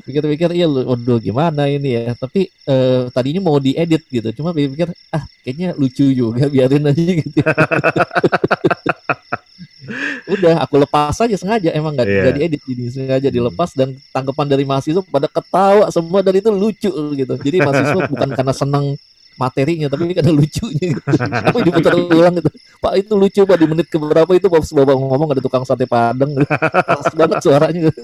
[0.06, 4.94] pikir-pikir iya lu waduh gimana ini ya tapi uh, tadinya mau diedit gitu cuma pikir
[5.10, 7.42] ah kayaknya lucu juga biarin aja gitu
[10.26, 12.34] udah aku lepas aja sengaja emang nggak yeah.
[12.34, 13.36] diedit ini sengaja hmm.
[13.36, 18.30] dilepas dan tanggapan dari mahasiswa pada ketawa semua dan itu lucu gitu jadi mahasiswa bukan
[18.34, 18.86] karena senang
[19.36, 21.02] materinya tapi karena lucunya gitu.
[21.20, 22.50] tapi diputar ulang gitu
[22.80, 26.32] pak itu lucu pak di menit keberapa itu pas bapak ngomong ada tukang sate padang
[26.88, 28.02] pas banget suaranya gitu.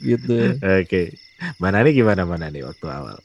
[0.00, 0.58] Oke.
[0.86, 1.06] Okay.
[1.60, 3.18] Mana nih gimana mana nih waktu awal?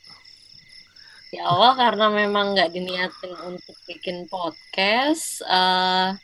[1.29, 5.45] Ya awal karena memang nggak diniatin untuk bikin podcast.
[5.45, 6.17] Uh,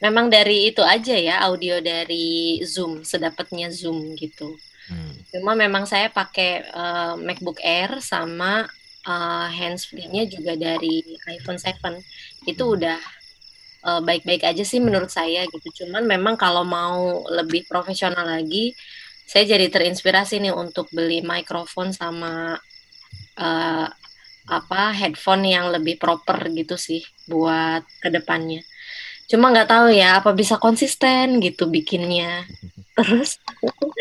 [0.00, 4.56] memang dari itu aja ya audio dari Zoom sedapatnya Zoom gitu.
[4.88, 5.12] Hmm.
[5.28, 8.64] Cuma memang saya pakai uh, MacBook Air sama
[9.04, 11.04] uh, handsfree-nya juga dari
[11.36, 12.00] iPhone 7.
[12.48, 12.76] Itu hmm.
[12.80, 13.00] udah
[13.80, 15.84] baik-baik uh, aja sih menurut saya gitu.
[15.84, 18.72] Cuman memang kalau mau lebih profesional lagi
[19.30, 22.58] saya jadi terinspirasi nih untuk beli mikrofon sama
[23.38, 23.86] uh,
[24.50, 28.66] apa headphone yang lebih proper gitu sih buat ke depannya.
[29.30, 32.42] Cuma nggak tahu ya apa bisa konsisten gitu bikinnya.
[32.98, 33.38] Terus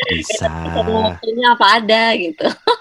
[0.09, 0.49] bisa.
[0.97, 2.49] waktunya apa ada gitu.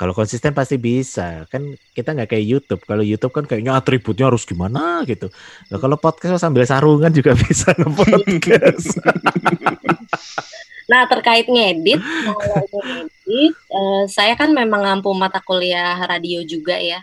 [0.00, 1.44] Kalau konsisten pasti bisa.
[1.52, 2.80] Kan kita nggak kayak YouTube.
[2.88, 5.28] Kalau YouTube kan kayaknya atributnya harus gimana gitu.
[5.68, 8.86] Nah, kalau podcast sambil sarungan juga bisa nge-podcast.
[10.90, 16.98] Nah, terkait ngedit, ngedit, uh, saya kan memang ngampu mata kuliah radio juga ya.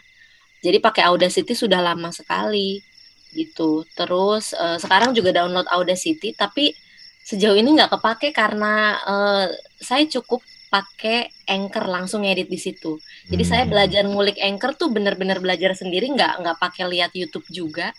[0.59, 2.83] Jadi pakai Audacity sudah lama sekali
[3.31, 3.87] gitu.
[3.95, 6.75] Terus uh, sekarang juga download Audacity, tapi
[7.23, 9.47] sejauh ini nggak kepake karena uh,
[9.79, 12.99] saya cukup pakai Anchor langsung edit di situ.
[13.27, 13.51] Jadi hmm.
[13.51, 17.95] saya belajar ngulik Anchor tuh bener-bener belajar sendiri, nggak nggak pakai lihat YouTube juga.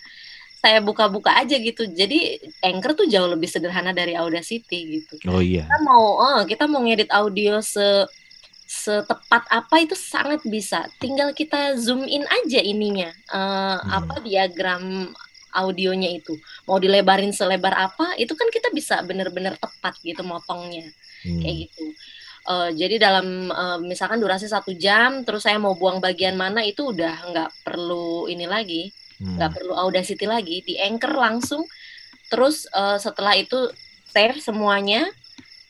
[0.58, 1.86] Saya buka-buka aja gitu.
[1.86, 5.14] Jadi Anchor tuh jauh lebih sederhana dari Audacity gitu.
[5.30, 5.64] Oh iya.
[5.64, 8.04] Kita mau, oh, kita mau ngedit audio se
[8.68, 10.84] setepat apa itu sangat bisa.
[11.00, 13.96] Tinggal kita zoom in aja ininya, uh, hmm.
[13.96, 15.08] apa diagram
[15.56, 16.36] audionya itu
[16.68, 20.92] mau dilebarin selebar apa itu kan kita bisa bener-bener tepat gitu motongnya
[21.24, 21.40] hmm.
[21.40, 21.84] kayak gitu
[22.48, 26.90] uh, jadi dalam uh, misalkan durasi satu jam terus saya mau buang bagian mana itu
[26.90, 28.88] udah nggak perlu ini lagi
[29.20, 29.58] nggak hmm.
[29.60, 31.62] perlu audacity lagi di anchor langsung
[32.32, 33.68] terus uh, setelah itu
[34.08, 35.06] save semuanya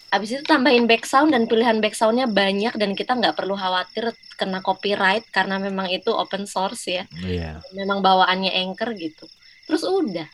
[0.09, 5.29] Habis itu tambahin background dan pilihan backgroundnya banyak dan kita nggak perlu khawatir kena copyright
[5.29, 7.05] karena memang itu open source ya.
[7.21, 7.61] Yeah.
[7.77, 9.29] Memang bawaannya Anchor gitu
[9.69, 10.25] terus udah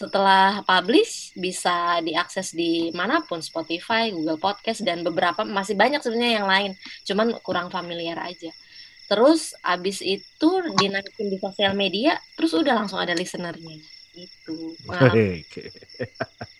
[0.00, 6.40] setelah publish bisa diakses di mana pun Spotify, Google Podcast dan beberapa masih banyak sebenarnya
[6.40, 6.72] yang lain,
[7.04, 8.48] cuman kurang familiar aja.
[9.12, 13.76] Terus abis itu dinaikin di sosial media, terus udah langsung ada listenernya.
[14.16, 14.72] Itu.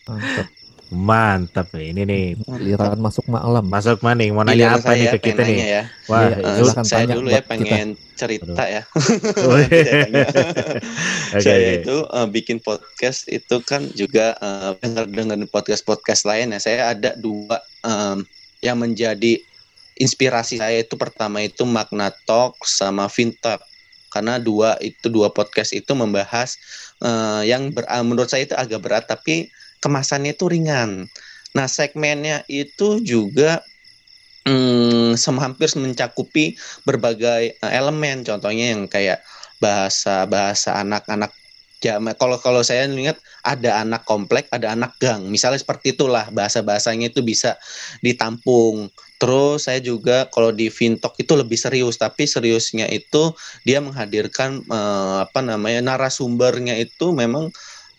[0.04, 0.59] Mantap.
[0.90, 2.24] Mantap nih ini nih.
[2.42, 3.62] Giliran masuk malam.
[3.70, 5.58] Masuk maning mau nanya apa nih ke kita nih?
[5.62, 5.82] Ya.
[6.10, 8.18] Wah, ya, uh, saya dulu ya pengen kita.
[8.18, 8.82] cerita ya.
[9.38, 9.86] okay,
[11.38, 16.58] saya itu uh, bikin podcast itu kan juga uh, dengar dengan podcast-podcast lain ya.
[16.58, 18.26] Saya ada dua um,
[18.58, 19.38] yang menjadi
[19.94, 23.62] inspirasi saya itu pertama itu Magna Talk sama Fintalk
[24.10, 26.58] karena dua itu dua podcast itu membahas
[26.98, 29.46] uh, yang ber, uh, menurut saya itu agak berat tapi
[29.80, 31.10] kemasannya itu ringan.
[31.56, 33.64] Nah, segmennya itu juga
[34.46, 36.54] hmm, hampir mencakupi
[36.86, 38.22] berbagai uh, elemen.
[38.22, 39.24] Contohnya yang kayak
[39.60, 41.34] bahasa-bahasa anak-anak
[41.80, 42.12] zaman.
[42.14, 45.26] Kalau kalau saya lihat ada anak komplek, ada anak gang.
[45.26, 47.56] Misalnya seperti itulah bahasa-bahasanya itu bisa
[48.04, 48.92] ditampung.
[49.20, 53.32] Terus saya juga kalau di Fintok itu lebih serius, tapi seriusnya itu
[53.68, 57.52] dia menghadirkan uh, apa namanya narasumbernya itu memang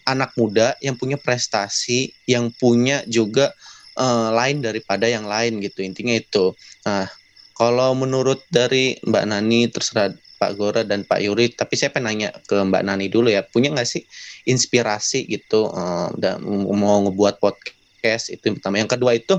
[0.08, 3.54] anak muda yang punya prestasi, yang punya juga
[3.98, 5.82] uh, lain daripada yang lain gitu.
[5.86, 6.56] Intinya itu.
[6.86, 7.10] Nah,
[7.58, 12.30] kalau menurut dari Mbak Nani terserah Pak Gora dan Pak Yuri, tapi saya pengen nanya
[12.50, 14.02] ke Mbak Nani dulu ya, punya nggak sih
[14.50, 18.82] inspirasi gitu uh, dan mau ngebuat podcast itu yang pertama.
[18.82, 19.38] Yang kedua itu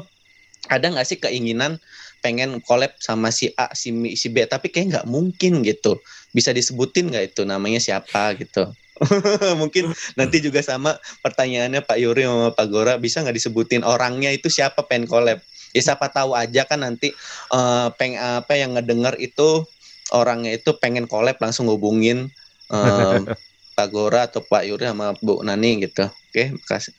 [0.70, 1.82] ada nggak sih keinginan
[2.22, 5.98] pengen collab sama si A, si, si B, tapi kayak nggak mungkin gitu.
[6.30, 8.70] Bisa disebutin nggak itu namanya siapa gitu?
[9.60, 14.46] Mungkin nanti juga sama pertanyaannya Pak Yuri sama Pak Gora bisa nggak disebutin orangnya itu
[14.48, 15.42] siapa pen collab?
[15.72, 17.16] Ya siapa tahu aja kan nanti
[17.50, 19.64] uh, peng apa yang ngedenger itu
[20.12, 22.28] orangnya itu pengen collab langsung hubungin
[22.68, 23.18] uh,
[23.76, 26.04] Pak Gora atau Pak Yuri sama Bu Nani gitu.
[26.06, 26.92] Oke, makasih.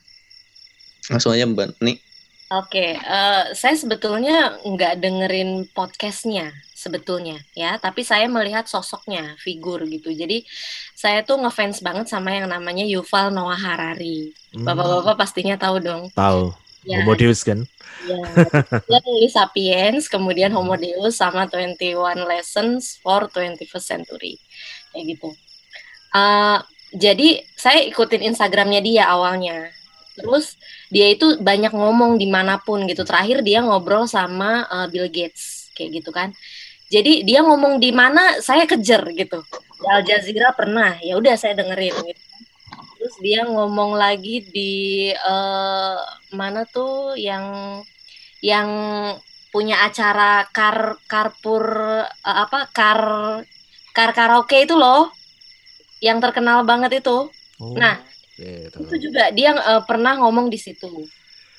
[1.09, 2.01] Langsung aja Mbak Nani.
[2.53, 6.53] Oke, uh, saya sebetulnya nggak dengerin podcastnya
[6.83, 10.11] sebetulnya ya, tapi saya melihat sosoknya, figur gitu.
[10.11, 10.43] Jadi
[10.91, 14.35] saya tuh ngefans banget sama yang namanya Yuval Noah Harari.
[14.51, 14.67] Hmm.
[14.67, 16.11] Bapak-bapak pastinya tahu dong.
[16.11, 16.51] Tahu.
[16.83, 17.63] Ya, Homo Deus kan?
[18.03, 18.19] Ya,
[18.91, 24.35] dia nulis Sapiens, kemudian Homo Deus sama 21 Lessons for 21st Century.
[24.91, 25.31] Kayak gitu.
[26.11, 26.59] Uh,
[26.91, 29.71] jadi saya ikutin Instagramnya dia awalnya
[30.13, 30.57] Terus
[30.93, 33.01] dia itu banyak ngomong di mana pun gitu.
[33.01, 36.37] Terakhir dia ngobrol sama uh, Bill Gates kayak gitu kan.
[36.91, 39.39] Jadi dia ngomong di mana saya kejar gitu.
[39.79, 42.23] Di Al Jazeera pernah, ya udah saya dengerin gitu.
[42.99, 45.99] Terus dia ngomong lagi di uh,
[46.31, 47.43] mana tuh yang
[48.39, 48.69] yang
[49.51, 51.63] punya acara kar karpur
[52.07, 53.01] uh, apa kar
[53.91, 55.11] kar karaoke itu loh
[55.99, 57.27] yang terkenal banget itu.
[57.59, 57.75] Oh.
[57.75, 57.99] Nah.
[58.33, 60.89] Itu juga dia uh, pernah ngomong di situ.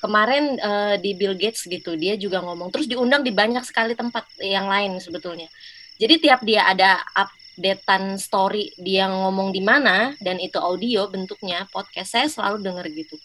[0.03, 2.69] Kemarin uh, di Bill Gates gitu, dia juga ngomong.
[2.69, 5.49] Terus diundang di banyak sekali tempat yang lain sebetulnya.
[5.95, 12.19] Jadi tiap dia ada updatean story dia ngomong di mana dan itu audio bentuknya podcast
[12.19, 13.15] saya selalu denger gitu.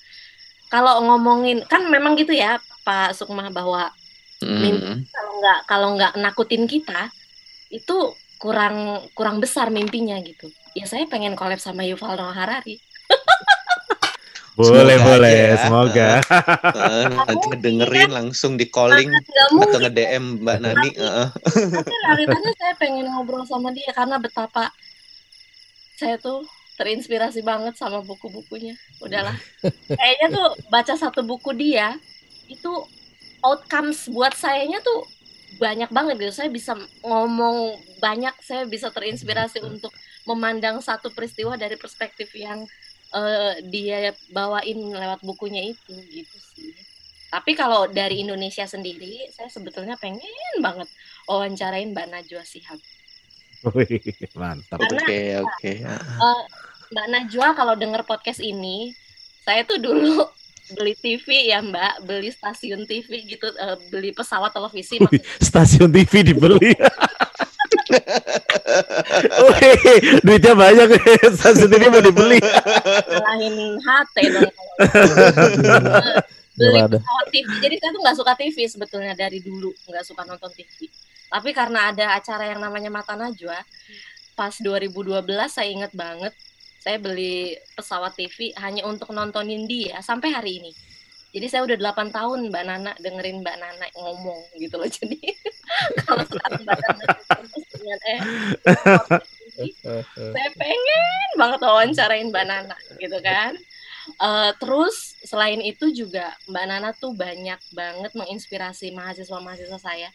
[0.70, 3.90] Kalau ngomongin kan memang gitu ya Pak Sukma bahwa
[4.38, 5.10] mm.
[5.10, 7.10] kalau nggak kalau nggak nakutin kita
[7.74, 10.46] itu kurang kurang besar mimpinya gitu.
[10.78, 12.78] Ya saya pengen collab sama Yuval Noah Harari.
[14.60, 15.56] Boleh, semoga boleh, ya.
[15.56, 16.08] semoga.
[16.76, 19.08] Uh, nanti ngedengerin langsung di calling
[19.56, 20.90] atau nge-DM Mbak Nani.
[21.00, 21.28] Uh.
[21.80, 24.68] Tapi realitanya saya pengen ngobrol sama dia karena betapa
[25.96, 26.44] saya tuh
[26.80, 28.76] terinspirasi banget sama buku-bukunya.
[29.04, 29.36] Udahlah.
[29.88, 31.96] Kayaknya tuh baca satu buku dia
[32.48, 32.72] itu
[33.44, 35.04] outcomes buat sayanya tuh
[35.60, 36.32] banyak banget gitu.
[36.32, 36.72] Saya bisa
[37.04, 39.92] ngomong banyak, saya bisa terinspirasi untuk
[40.24, 42.64] memandang satu peristiwa dari perspektif yang
[43.14, 46.74] uh, dia bawain lewat bukunya itu gitu sih.
[47.30, 50.26] Tapi kalau dari Indonesia sendiri, saya sebetulnya pengen
[50.58, 50.90] banget
[51.30, 52.78] wawancarain Mbak Najwa Sihab.
[54.34, 54.82] mantap.
[54.82, 55.54] Oke, okay, oke.
[55.62, 55.76] Okay.
[56.18, 56.42] Uh,
[56.90, 58.90] Mbak Najwa kalau denger podcast ini,
[59.46, 60.26] saya tuh dulu
[60.74, 64.98] beli TV ya Mbak, beli stasiun TV gitu, uh, beli pesawat televisi.
[64.98, 66.74] Wih, stasiun TV dibeli.
[69.46, 69.70] Oke,
[70.22, 70.88] duitnya banyak
[71.38, 72.38] stasiun TV mau dibeli.
[72.40, 74.52] Selain HT dong.
[76.60, 77.48] beli pesawat TV.
[77.62, 80.86] Jadi saya tuh nggak suka TV sebetulnya dari dulu, nggak suka nonton TV.
[81.30, 83.58] Tapi karena ada acara yang namanya Mata Najwa,
[84.34, 86.34] pas 2012 saya inget banget
[86.80, 90.72] saya beli pesawat TV hanya untuk nontonin dia sampai hari ini.
[91.30, 94.90] Jadi saya udah 8 tahun Mbak Nana dengerin Mbak Nana ngomong gitu loh.
[94.90, 95.18] Jadi
[96.02, 97.04] kalau Mbak Nana
[97.70, 98.20] dengan eh
[100.34, 103.54] saya pengen banget wawancarain Mbak Nana gitu kan.
[104.16, 110.10] Uh, terus selain itu juga Mbak Nana tuh banyak banget menginspirasi mahasiswa-mahasiswa saya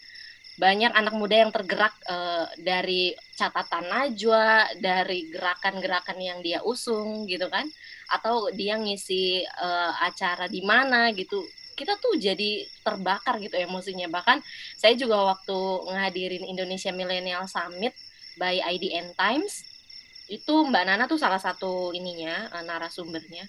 [0.56, 7.52] banyak anak muda yang tergerak uh, dari catatan Najwa, dari gerakan-gerakan yang dia usung gitu
[7.52, 7.68] kan,
[8.08, 11.44] atau dia ngisi uh, acara di mana gitu.
[11.76, 14.08] Kita tuh jadi terbakar gitu emosinya.
[14.08, 14.40] Bahkan
[14.80, 15.58] saya juga waktu
[15.92, 17.92] ngadirin Indonesia Millennial Summit
[18.40, 19.68] by IDN Times,
[20.32, 23.44] itu Mbak Nana tuh salah satu ininya uh, narasumbernya.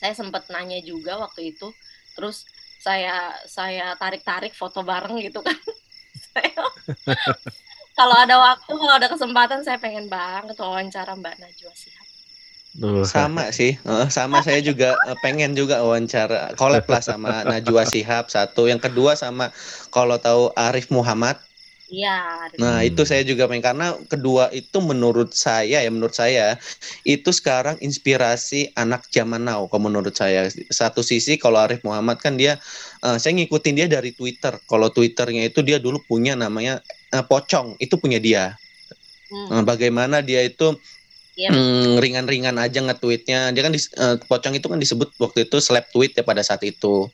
[0.00, 1.68] Saya sempat nanya juga waktu itu,
[2.16, 2.48] terus
[2.80, 5.56] saya saya tarik-tarik foto bareng gitu kan
[7.98, 12.04] kalau ada waktu, kalau ada kesempatan, saya pengen banget wawancara Mbak Najwa Sihab.
[13.06, 13.78] Sama sih,
[14.10, 19.14] sama saya juga eh, pengen juga wawancara collab lah sama Najwa Sihab satu, yang kedua
[19.14, 19.54] sama
[19.94, 21.38] kalau tahu Arif Muhammad.
[21.92, 22.48] Iya.
[22.56, 26.56] Nah itu saya juga pengen karena kedua itu menurut saya ya menurut saya
[27.04, 32.40] itu sekarang inspirasi anak zaman now kalau menurut saya satu sisi kalau Arif Muhammad kan
[32.40, 32.56] dia
[33.04, 36.80] uh, saya ngikutin dia dari Twitter kalau Twitternya itu dia dulu punya namanya
[37.12, 38.56] uh, Pocong itu punya dia
[39.28, 39.52] hmm.
[39.52, 40.72] uh, bagaimana dia itu
[41.34, 41.50] Yep.
[41.50, 43.50] Hmm, ringan-ringan aja nge-tweetnya.
[43.50, 46.62] Dia kan di, uh, pocong itu kan disebut waktu itu slap tweet ya pada saat
[46.62, 47.10] itu.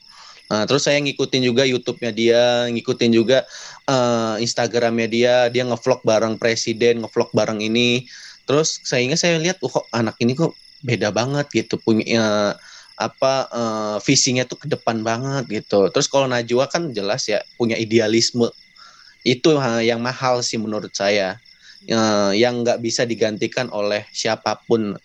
[0.50, 2.42] Nah, terus saya ngikutin juga YouTube-nya dia,
[2.74, 3.46] ngikutin juga
[3.86, 8.02] uh, Instagram-nya dia, dia ngevlog bareng presiden, ngevlog bareng ini.
[8.50, 12.52] Terus saya ingat saya lihat, oh, kok anak ini kok beda banget gitu, punya uh,
[12.98, 15.86] apa uh, visinya tuh ke depan banget gitu.
[15.88, 18.50] Terus kalau Najwa kan jelas ya punya idealisme.
[19.22, 21.38] Itu uh, yang mahal sih menurut saya.
[21.88, 24.98] Uh, yang nggak bisa digantikan oleh siapa pun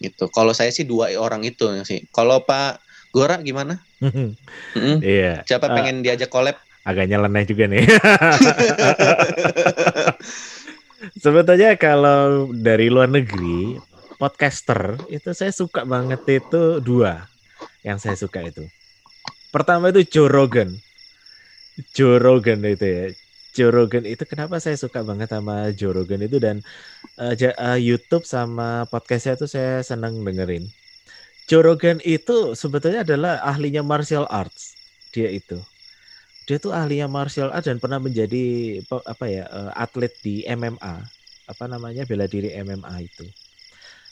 [0.00, 0.26] gitu.
[0.32, 2.02] Kalau saya sih dua orang itu sih.
[2.10, 2.85] Kalau Pak
[3.16, 3.80] Gora gimana?
[5.00, 5.40] Iya.
[5.48, 6.60] Siapa uh, pengen diajak collab?
[6.84, 7.88] Agak nyeleneh juga nih.
[11.24, 13.80] Sebetulnya kalau dari luar negeri,
[14.20, 17.24] podcaster itu saya suka banget itu dua
[17.80, 18.68] yang saya suka itu.
[19.48, 20.76] Pertama itu Joe Rogan.
[21.96, 23.04] Joe Rogan itu ya.
[23.56, 26.60] Joe Rogan itu kenapa saya suka banget sama Joe Rogan itu dan
[27.16, 30.68] uh, uh, YouTube sama podcastnya itu saya senang dengerin
[31.46, 34.74] Jorogen itu sebetulnya adalah ahlinya martial arts.
[35.14, 35.62] Dia itu.
[36.50, 40.94] Dia tuh ahlinya martial arts dan pernah menjadi apa ya eh, atlet di MMA.
[41.46, 43.26] Apa namanya bela diri MMA itu.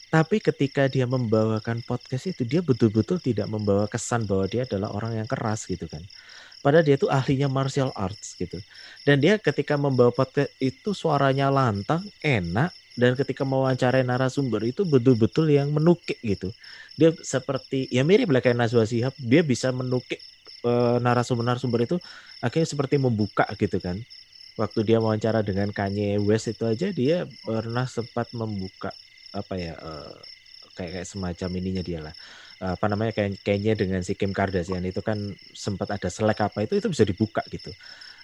[0.07, 5.19] Tapi ketika dia membawakan podcast itu dia betul-betul tidak membawa kesan bahwa dia adalah orang
[5.19, 5.99] yang keras gitu kan.
[6.63, 8.63] Padahal dia tuh ahlinya martial arts gitu.
[9.03, 15.51] Dan dia ketika membawa podcast itu suaranya lantang, enak, dan ketika mewawancarai narasumber itu betul-betul
[15.51, 16.51] yang menukik gitu.
[16.95, 20.19] Dia seperti ya mirip lah kayak Najwa Shihab, dia bisa menukik
[20.63, 21.97] uh, narasumber-narasumber itu
[22.39, 23.99] akhirnya seperti membuka gitu kan.
[24.55, 28.95] Waktu dia wawancara dengan Kanye West itu aja dia pernah sempat membuka
[29.35, 30.15] apa ya uh,
[30.79, 32.15] kayak kayak semacam ininya dia lah
[32.63, 35.19] apa namanya kayak kayaknya dengan si Kim Kardashian itu kan
[35.51, 37.67] sempat ada selek apa itu itu bisa dibuka gitu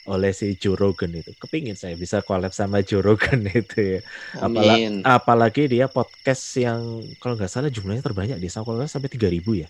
[0.09, 1.29] oleh si Joe Rogan itu.
[1.37, 3.99] Kepingin saya bisa collab sama Joe Rogan itu ya.
[4.41, 9.61] Apalagi, apalagi dia podcast yang kalau nggak salah jumlahnya terbanyak di kalau nggak sampai 3000
[9.61, 9.69] ya.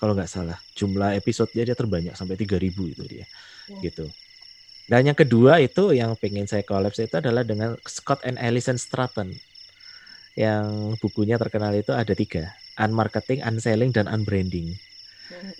[0.00, 3.24] Kalau nggak salah jumlah episodenya dia terbanyak sampai 3000 itu dia.
[3.68, 3.80] Hmm.
[3.80, 4.04] Gitu.
[4.90, 9.32] Dan yang kedua itu yang pengen saya collab itu adalah dengan Scott and Alison Stratton.
[10.36, 12.52] Yang bukunya terkenal itu ada tiga.
[12.80, 14.76] Unmarketing, Unselling, dan Unbranding.
[15.30, 15.52] Hmm.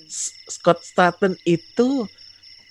[0.51, 2.09] Scott Stratton itu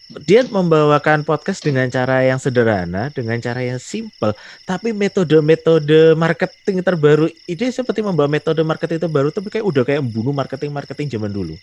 [0.10, 4.34] dia membawakan podcast dengan cara yang sederhana, dengan cara yang simple,
[4.66, 7.30] tapi metode-metode marketing terbaru.
[7.46, 11.54] Ini seperti membawa metode marketing terbaru tapi kayak udah kayak membunuh marketing-marketing zaman dulu.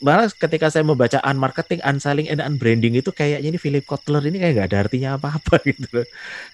[0.00, 4.54] Malah ketika saya membaca unmarketing, unselling, and unbranding itu kayaknya ini Philip Kotler ini kayak
[4.64, 6.06] gak ada artinya apa-apa gitu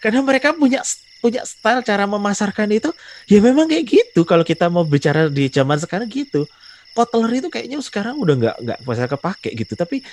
[0.03, 0.81] Karena mereka punya
[1.23, 2.91] punya style cara memasarkan itu
[3.31, 4.27] ya memang kayak gitu.
[4.27, 6.51] Kalau kita mau bicara di zaman sekarang gitu
[6.95, 9.75] Kotler itu kayaknya sekarang udah nggak nggak bisa kepake gitu.
[9.75, 10.07] Tapi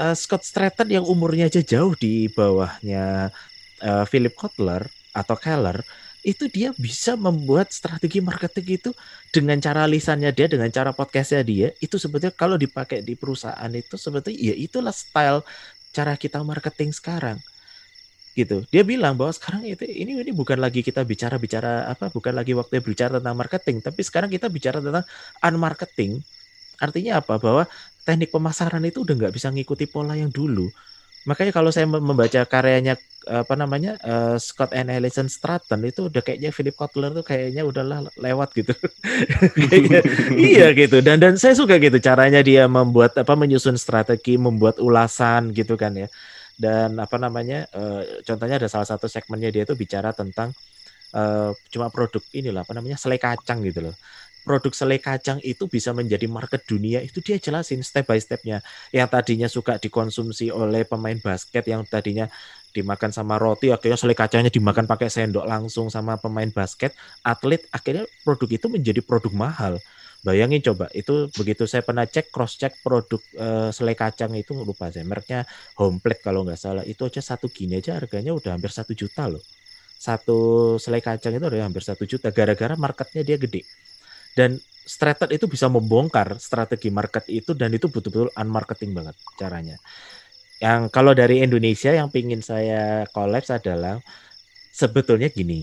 [0.00, 3.28] uh, Scott Stratton yang umurnya aja jauh di bawahnya
[3.84, 5.84] uh, Philip Kotler atau Keller
[6.20, 8.90] itu dia bisa membuat strategi marketing itu
[9.32, 13.96] dengan cara lisannya dia dengan cara podcastnya dia itu sebetulnya kalau dipakai di perusahaan itu
[13.96, 15.40] sebetulnya ya itulah style
[15.96, 17.40] cara kita marketing sekarang
[18.36, 18.62] gitu.
[18.70, 22.54] Dia bilang bahwa sekarang itu ini ini bukan lagi kita bicara bicara apa, bukan lagi
[22.54, 25.04] waktu bicara tentang marketing, tapi sekarang kita bicara tentang
[25.42, 26.22] unmarketing.
[26.80, 27.36] Artinya apa?
[27.36, 27.64] Bahwa
[28.06, 30.68] teknik pemasaran itu udah nggak bisa ngikuti pola yang dulu.
[31.28, 32.96] Makanya kalau saya membaca karyanya
[33.28, 38.08] apa namanya uh, Scott and Alison Stratton itu udah kayaknya Philip Kotler tuh kayaknya udahlah
[38.16, 38.72] lewat gitu.
[40.56, 41.04] iya gitu.
[41.04, 45.92] Dan dan saya suka gitu caranya dia membuat apa menyusun strategi, membuat ulasan gitu kan
[45.92, 46.08] ya
[46.60, 50.52] dan apa namanya uh, contohnya ada salah satu segmennya dia itu bicara tentang
[51.16, 53.96] uh, cuma produk inilah apa namanya selai kacang gitu loh
[54.42, 58.64] produk selai kacang itu bisa menjadi market dunia itu dia jelasin step by stepnya.
[58.90, 62.26] Yang tadinya suka dikonsumsi oleh pemain basket yang tadinya
[62.70, 66.94] dimakan sama roti akhirnya selai kacangnya dimakan pakai sendok langsung sama pemain basket
[67.26, 69.74] atlet akhirnya produk itu menjadi produk mahal.
[70.20, 74.92] Bayangin coba itu begitu saya pernah cek cross check produk uh, selai kacang itu lupa
[74.92, 75.48] saya mereknya
[75.80, 79.32] home plate kalau nggak salah itu aja satu gini aja harganya udah hampir satu juta
[79.32, 79.40] loh.
[80.00, 83.64] Satu selai kacang itu udah hampir satu juta gara-gara marketnya dia gede
[84.34, 89.78] dan Stratton itu bisa membongkar strategi market itu dan itu betul-betul unmarketing banget caranya
[90.58, 94.02] yang kalau dari Indonesia yang pingin saya kolaps adalah
[94.74, 95.62] sebetulnya gini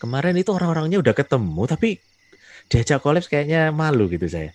[0.00, 2.00] kemarin itu orang-orangnya udah ketemu tapi
[2.70, 4.54] diajak kolaps kayaknya malu gitu saya.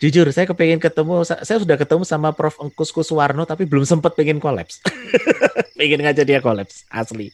[0.00, 2.56] Jujur, saya kepengen ketemu, saya sudah ketemu sama Prof.
[2.56, 4.80] Engkus Kuswarno, tapi belum sempat pengen kolaps.
[5.80, 7.28] pengen ngajak dia kolaps, asli.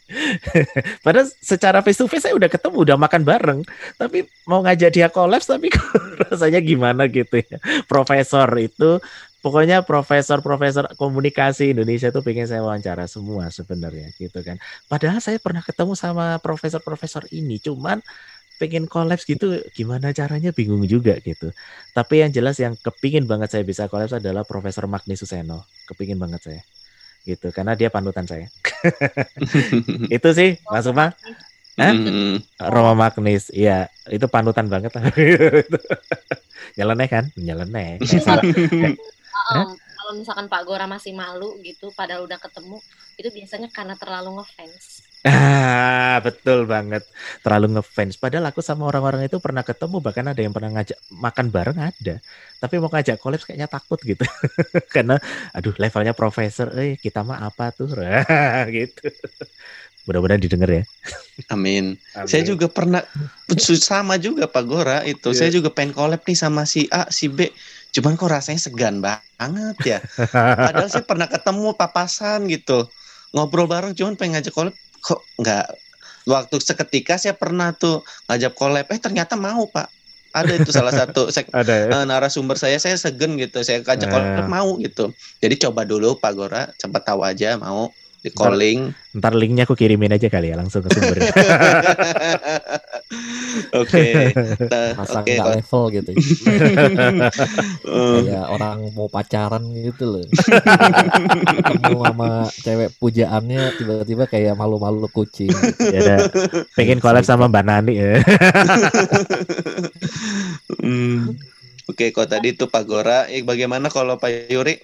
[1.06, 3.60] Padahal secara face to face saya udah ketemu, udah makan bareng.
[3.94, 5.70] Tapi mau ngajak dia kolaps, tapi
[6.26, 7.62] rasanya gimana gitu ya.
[7.86, 8.98] Profesor itu,
[9.46, 14.58] pokoknya profesor-profesor komunikasi Indonesia itu pengen saya wawancara semua sebenarnya gitu kan.
[14.90, 18.02] Padahal saya pernah ketemu sama profesor-profesor ini, cuman
[18.56, 21.52] pengen kolaps gitu gimana caranya bingung juga gitu.
[21.92, 25.64] Tapi yang jelas yang kepingin banget saya bisa kolaps adalah Profesor Magni Suseno.
[25.88, 26.62] Kepingin banget saya.
[27.24, 28.48] Gitu karena dia panutan saya.
[30.16, 31.12] itu sih Mas Uma.
[31.76, 31.92] Hah?
[32.72, 34.96] Roma Magnis, iya itu panutan banget
[36.76, 37.24] nyeleneh kan?
[37.36, 38.00] Nyeleneh.
[39.96, 42.78] kalau misalkan Pak Gora masih malu gitu, padahal udah ketemu,
[43.18, 45.05] itu biasanya karena terlalu ngefans.
[45.26, 47.02] Ah, betul banget.
[47.42, 48.14] Terlalu ngefans.
[48.14, 52.14] Padahal aku sama orang-orang itu pernah ketemu, bahkan ada yang pernah ngajak makan bareng ada.
[52.62, 54.22] Tapi mau ngajak kolaps kayaknya takut gitu.
[54.94, 55.18] Karena
[55.50, 57.90] aduh levelnya profesor, eh kita mah apa tuh?
[58.76, 59.10] gitu.
[60.06, 60.82] Mudah-mudahan didengar ya.
[61.50, 61.98] Amin.
[62.14, 62.30] Amin.
[62.30, 63.02] Saya juga pernah
[63.82, 65.34] sama juga Pak Gora itu.
[65.34, 65.38] Yeah.
[65.42, 67.50] Saya juga pengen collab nih sama si A, si B.
[67.90, 69.98] Cuman kok rasanya segan banget ya.
[70.70, 72.86] Padahal saya pernah ketemu papasan gitu.
[73.34, 74.74] Ngobrol bareng cuman pengen ngajak collab
[75.06, 75.66] kok nggak
[76.26, 79.86] waktu seketika saya pernah tuh ngajak collab eh ternyata mau pak
[80.34, 81.88] ada itu salah satu sek, ada ya?
[81.94, 84.50] uh, narasumber saya saya segen gitu saya ngajak collab uh.
[84.50, 88.90] mau gitu jadi coba dulu Pak Gora cepat tahu aja mau di calling.
[89.16, 91.18] Ntar, ntar linknya aku kirimin aja kali ya langsung ke sumber.
[93.80, 94.32] Oke.
[94.98, 96.10] Masa okay, nggak level gitu.
[97.86, 100.24] Kayak orang mau pacaran gitu loh.
[101.66, 102.30] Ketemu sama
[102.62, 105.52] cewek pujaannya tiba-tiba kayak malu-malu kucing.
[105.80, 106.16] Ya ada.
[106.74, 108.12] Pengen collab sama Mbak Nani ya.
[110.82, 111.36] hmm.
[111.86, 114.74] Oke, okay, kok tadi itu Pak Gora, eh, bagaimana kalau Pak Yuri?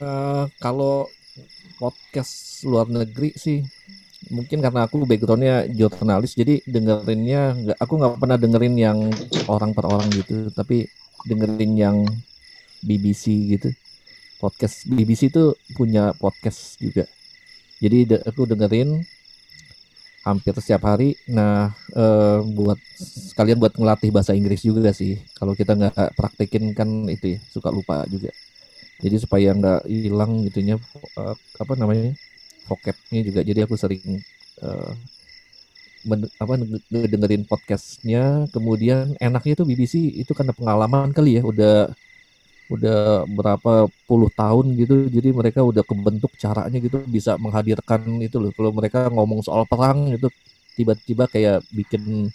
[0.00, 1.12] Uh, kalau
[1.84, 3.60] podcast luar negeri sih.
[4.32, 8.98] Mungkin karena aku backgroundnya jurnalis jadi dengerinnya nggak aku nggak pernah dengerin yang
[9.52, 10.88] orang per orang gitu tapi
[11.28, 11.96] dengerin yang
[12.80, 13.68] BBC gitu.
[14.40, 17.04] Podcast BBC itu punya podcast juga.
[17.84, 19.04] Jadi de aku dengerin
[20.24, 21.20] hampir setiap hari.
[21.28, 22.80] Nah eh, buat
[23.36, 25.20] sekalian buat ngelatih bahasa Inggris juga sih.
[25.36, 28.32] Kalau kita nggak praktekin kan itu ya suka lupa juga
[29.02, 30.78] jadi supaya nggak hilang gitunya
[31.18, 32.14] uh, apa namanya
[32.70, 33.40] vocabnya juga.
[33.42, 34.22] Jadi aku sering
[34.62, 34.92] uh,
[36.06, 36.54] men, apa
[36.90, 38.46] dengerin podcastnya.
[38.54, 41.42] Kemudian enaknya tuh BBC itu karena pengalaman kali ya.
[41.42, 41.90] Udah
[42.72, 45.10] udah berapa puluh tahun gitu.
[45.10, 48.52] Jadi mereka udah kebentuk caranya gitu bisa menghadirkan itu loh.
[48.54, 50.30] Kalau mereka ngomong soal perang itu
[50.78, 52.30] tiba-tiba kayak bikin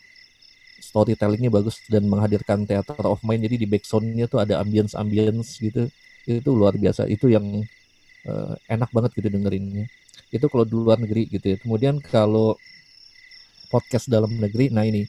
[0.80, 3.48] storytellingnya bagus dan menghadirkan theater of mind.
[3.48, 5.88] Jadi di backsoundnya tuh ada ambience ambience gitu
[6.28, 7.46] itu luar biasa itu yang
[8.28, 9.88] uh, enak banget gitu dengerinnya
[10.30, 11.58] Itu kalau di luar negeri gitu ya.
[11.58, 12.54] Kemudian kalau
[13.74, 15.06] podcast dalam negeri, nah ini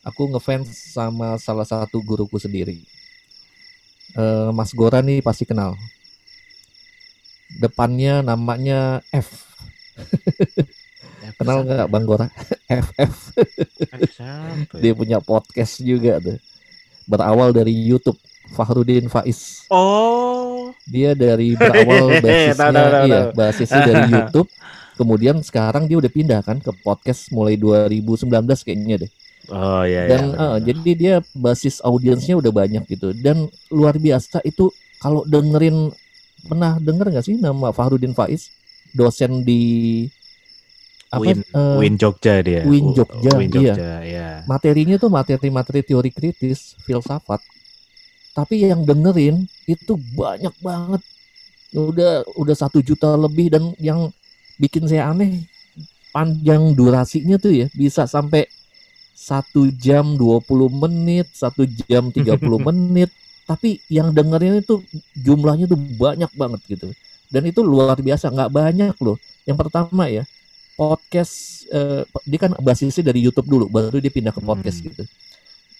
[0.00, 2.80] aku ngefans sama salah satu guruku sendiri.
[4.16, 5.76] Uh, Mas Gora nih pasti kenal.
[7.60, 9.44] Depannya namanya F.
[11.36, 12.32] kenal nggak Bang Gora?
[12.88, 13.14] FF.
[14.80, 16.40] Dia punya podcast juga tuh.
[17.04, 18.16] Berawal dari YouTube.
[18.50, 19.64] Fahrudin Faiz.
[19.70, 20.74] Oh.
[20.86, 24.50] Dia dari berawal basisnya iya, basisnya dari YouTube.
[24.98, 28.28] Kemudian sekarang dia udah pindah kan ke podcast mulai 2019
[28.66, 29.12] kayaknya deh.
[29.48, 30.06] Oh iya.
[30.06, 33.16] Dan iya, uh, jadi dia basis audiensnya udah banyak gitu.
[33.16, 34.68] Dan luar biasa itu
[35.00, 35.88] kalau dengerin
[36.44, 38.52] pernah denger nggak sih nama Fahrudin Faiz
[38.92, 40.04] dosen di
[41.10, 42.62] apa Win, uh, Win Jogja dia.
[42.62, 43.96] Win Jogja, Win Jogja iya.
[44.04, 44.28] iya.
[44.46, 47.42] Materinya tuh materi-materi teori kritis, filsafat
[48.34, 51.02] tapi yang dengerin itu banyak banget.
[51.70, 54.10] Udah udah satu juta lebih dan yang
[54.58, 55.46] bikin saya aneh
[56.10, 58.50] panjang durasinya tuh ya bisa sampai
[59.14, 60.42] satu jam 20
[60.74, 62.38] menit satu jam 30
[62.70, 63.10] menit.
[63.46, 64.78] Tapi yang dengerin itu
[65.18, 66.88] jumlahnya tuh banyak banget gitu.
[67.30, 69.18] Dan itu luar biasa nggak banyak loh.
[69.42, 70.22] Yang pertama ya
[70.80, 74.86] podcast eh, dia kan basisnya dari YouTube dulu baru dia pindah ke podcast hmm.
[74.88, 75.04] gitu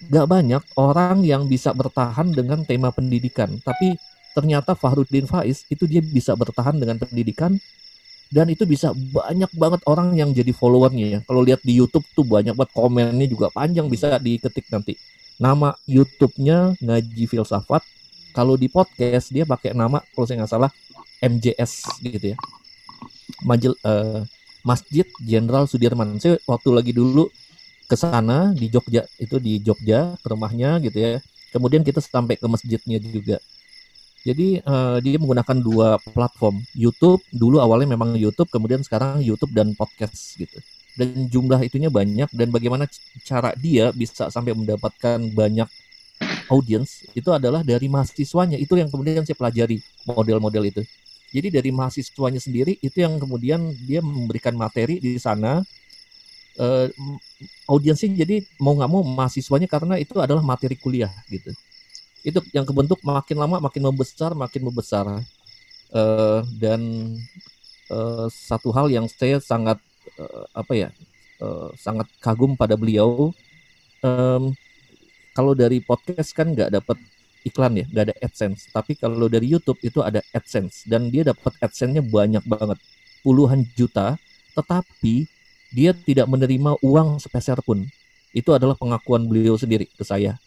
[0.09, 3.61] gak banyak orang yang bisa bertahan dengan tema pendidikan.
[3.61, 3.99] Tapi
[4.33, 7.59] ternyata Fahrudin Faiz itu dia bisa bertahan dengan pendidikan
[8.31, 11.19] dan itu bisa banyak banget orang yang jadi followernya ya.
[11.27, 14.95] Kalau lihat di YouTube tuh banyak banget komennya juga panjang bisa diketik nanti.
[15.41, 17.83] Nama YouTube-nya Ngaji Filsafat.
[18.31, 20.71] Kalau di podcast dia pakai nama kalau saya nggak salah
[21.19, 22.37] MJS gitu ya.
[23.43, 24.23] Majel, uh,
[24.63, 26.23] Masjid Jenderal Sudirman.
[26.23, 27.27] Saya waktu lagi dulu
[27.91, 31.13] ke sana di Jogja itu di Jogja ke rumahnya gitu ya.
[31.51, 33.43] Kemudian kita sampai ke masjidnya juga.
[34.23, 39.75] Jadi uh, dia menggunakan dua platform, YouTube dulu awalnya memang YouTube, kemudian sekarang YouTube dan
[39.75, 40.61] podcast gitu.
[40.95, 42.87] Dan jumlah itunya banyak dan bagaimana
[43.27, 45.67] cara dia bisa sampai mendapatkan banyak
[46.53, 48.61] audience itu adalah dari mahasiswanya.
[48.61, 50.83] Itu yang kemudian saya pelajari model-model itu.
[51.31, 55.63] Jadi dari mahasiswanya sendiri itu yang kemudian dia memberikan materi di sana
[56.59, 56.87] uh,
[57.69, 61.53] audiensnya jadi mau nggak mau mahasiswanya karena itu adalah materi kuliah gitu.
[62.21, 65.07] Itu yang kebentuk makin lama makin membesar makin membesar.
[65.91, 66.79] Uh, dan
[67.91, 69.83] uh, satu hal yang saya sangat
[70.23, 70.89] uh, apa ya
[71.43, 73.35] uh, sangat kagum pada beliau
[74.07, 74.55] um,
[75.35, 76.95] kalau dari podcast kan nggak dapat
[77.43, 78.69] iklan ya nggak ada adsense.
[78.71, 82.79] Tapi kalau dari YouTube itu ada adsense dan dia dapat adsense-nya banyak banget
[83.25, 84.21] puluhan juta.
[84.53, 85.40] Tetapi
[85.71, 87.87] dia tidak menerima uang sepeser pun.
[88.31, 90.39] Itu adalah pengakuan beliau sendiri ke saya.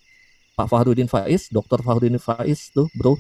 [0.54, 1.82] Pak Fahrudin Faiz, Dr.
[1.82, 3.18] Fahrudin Faiz tuh, bro,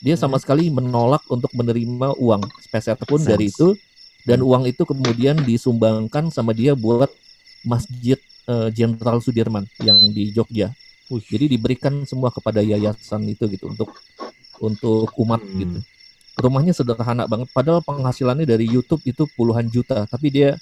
[0.00, 0.42] dia sama hmm.
[0.42, 3.76] sekali menolak untuk menerima uang sepeser pun dari itu
[4.24, 7.08] dan uang itu kemudian disumbangkan sama dia buat
[7.64, 8.16] Masjid
[8.48, 10.72] eh, Jenderal uh, Sudirman yang di Jogja.
[11.12, 11.28] Uish.
[11.28, 13.92] Jadi diberikan semua kepada yayasan itu gitu untuk
[14.62, 15.58] untuk umat hmm.
[15.60, 15.78] gitu.
[16.40, 20.56] Rumahnya sederhana banget padahal penghasilannya dari YouTube itu puluhan juta, tapi dia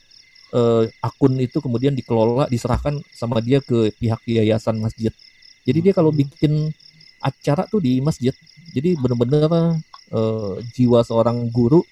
[0.53, 5.12] uh, akun itu kemudian dikelola diserahkan sama dia ke pihak yayasan masjid.
[5.68, 6.20] Jadi dia kalau hmm.
[6.24, 6.53] bikin
[7.18, 8.30] acara tuh di masjid,
[8.70, 9.82] jadi benar-benar
[10.14, 11.82] uh, jiwa seorang guru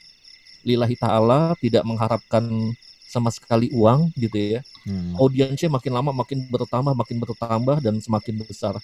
[0.62, 2.74] lillahi taala tidak mengharapkan
[3.07, 4.61] sama sekali uang gitu ya.
[4.86, 5.14] Hmm.
[5.18, 8.74] Audiensnya makin lama makin bertambah, makin bertambah dan semakin besar.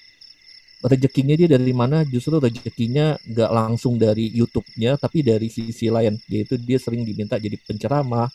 [0.82, 2.02] Rezekinya dia dari mana?
[2.02, 7.54] Justru rezekinya nggak langsung dari YouTube-nya, tapi dari sisi lain, yaitu dia sering diminta jadi
[7.54, 8.26] penceramah,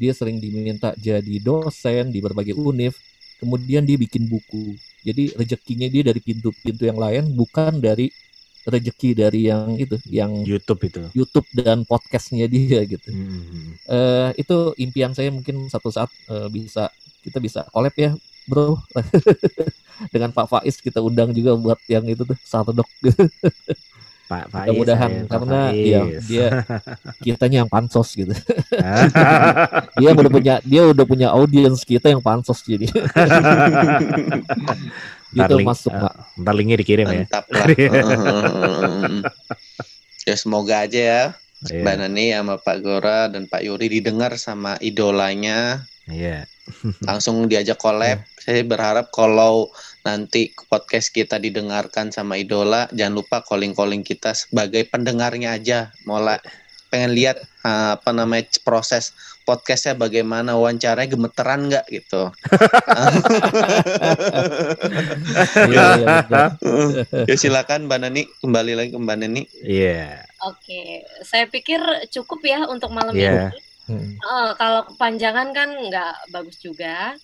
[0.00, 2.96] dia sering diminta jadi dosen di berbagai univ
[3.36, 4.76] kemudian dia bikin buku.
[5.04, 8.12] Jadi rezekinya dia dari pintu-pintu yang lain bukan dari
[8.68, 11.00] rezeki dari yang itu yang YouTube itu.
[11.16, 13.08] YouTube dan podcastnya dia gitu.
[13.08, 13.76] Hmm.
[13.88, 16.92] uh, itu impian saya mungkin satu saat uh, bisa
[17.24, 18.12] kita bisa collab ya
[18.44, 18.76] bro.
[20.12, 22.88] Dengan Pak Faiz kita undang juga buat yang itu tuh satu dok
[24.30, 24.70] Pak Faiz.
[24.70, 26.46] Mudah-mudahan karena ya dia
[27.26, 28.30] kitanya yang pansos gitu.
[29.98, 32.86] dia udah punya dia udah punya audiens kita yang pansos jadi.
[35.34, 37.26] gitu link, masuk uh, Ntar linknya dikirim ya.
[37.26, 37.58] Mantap ya.
[37.58, 37.66] lah.
[40.30, 41.22] ya semoga aja ya.
[41.66, 41.82] Yeah.
[41.82, 45.82] Mbak Nani sama Pak Gora dan Pak Yuri didengar sama idolanya.
[46.06, 46.46] Iya.
[46.46, 47.02] Yeah.
[47.02, 48.22] Langsung diajak collab.
[48.22, 48.38] Yeah.
[48.40, 49.74] Saya berharap kalau
[50.06, 55.92] nanti podcast kita didengarkan sama idola, jangan lupa calling-calling kita sebagai pendengarnya aja.
[56.08, 56.40] Mola
[56.90, 59.14] pengen lihat uh, apa namanya proses
[59.46, 62.34] podcastnya bagaimana wawancaranya gemeteran nggak gitu
[65.70, 65.86] ya,
[66.26, 66.44] ya,
[67.30, 70.50] ya silakan mbak Nani kembali lagi ke mbak Nani iya yeah.
[70.50, 71.78] oke saya pikir
[72.10, 73.54] cukup ya untuk malam yeah.
[73.54, 74.14] ini Hmm.
[74.14, 77.18] Eh, kalau kepanjangan kan nggak bagus juga.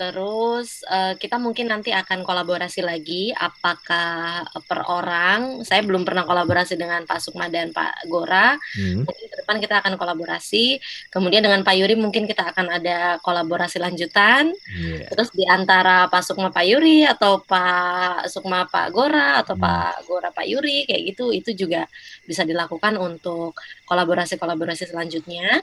[0.00, 3.36] Terus eh, kita mungkin nanti akan kolaborasi lagi.
[3.36, 5.60] Apakah per orang?
[5.60, 8.56] Saya belum pernah kolaborasi dengan Pak Sukma dan Pak Gora.
[8.80, 9.04] Hmm.
[9.04, 10.80] Mungkin ke depan kita akan kolaborasi.
[11.12, 14.56] Kemudian dengan Pak Yuri mungkin kita akan ada kolaborasi lanjutan.
[14.72, 15.12] Iya.
[15.12, 19.68] Terus di antara Pak Sukma Pak Yuri atau Pak Sukma Pak Gora atau Hmm.
[19.68, 21.84] Pak Gora Pak Yuri kayak gitu itu juga
[22.24, 23.52] bisa dilakukan untuk
[23.84, 25.60] kolaborasi-kolaborasi selanjutnya.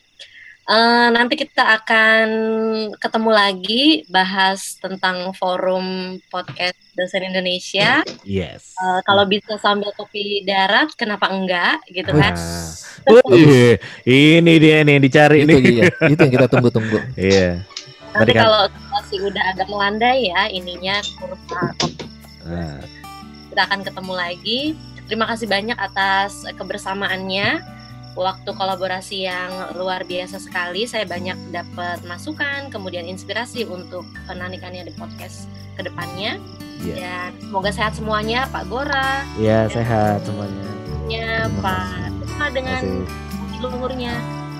[0.67, 2.27] Eh, nanti kita akan
[2.99, 8.03] ketemu lagi bahas tentang forum podcast dosen Indonesia.
[8.27, 8.75] Yes.
[8.75, 12.35] Eh, kalau bisa sambil kopi darat, kenapa enggak gitu kan?
[12.35, 12.67] Nah.
[13.31, 15.63] Wih, ini dia nih yang dicari itu nih.
[15.63, 17.63] dia itu yang kita tunggu-tunggu Iya.
[18.11, 21.71] Nanti kan- kalau situasi udah agak melandai ya ininya kurva
[22.43, 22.83] Nah,
[23.55, 24.59] kita akan ketemu lagi.
[25.07, 27.76] Terima kasih banyak atas kebersamaannya.
[28.17, 30.89] Waktu kolaborasi yang luar biasa sekali.
[30.89, 35.45] Saya banyak dapat masukan, kemudian inspirasi untuk penanikannya di podcast
[35.77, 36.41] ke depannya.
[36.81, 36.97] Iya.
[36.97, 40.65] Dan semoga sehat semuanya, Pak Gora, ya sehat semuanya.
[41.05, 42.83] ya, Terima Pak Dema dengan
[43.61, 44.13] luhurnya,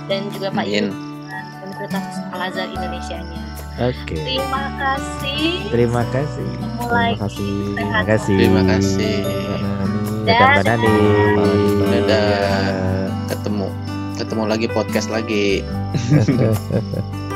[0.06, 0.66] dan juga Pak.
[0.66, 3.42] Yudi dengan Universitas Al Azhar Indonesia-nya.
[3.78, 4.18] Oke.
[4.18, 5.70] Terima kasih.
[5.70, 6.50] Terima kasih.
[6.58, 8.34] Terima kasih Terima kasih.
[8.34, 9.16] Terima kasih.
[10.26, 10.94] Dadah Mbak Nani.
[11.86, 13.06] Dadah.
[13.30, 13.68] Ketemu
[14.18, 15.62] ketemu lagi podcast lagi.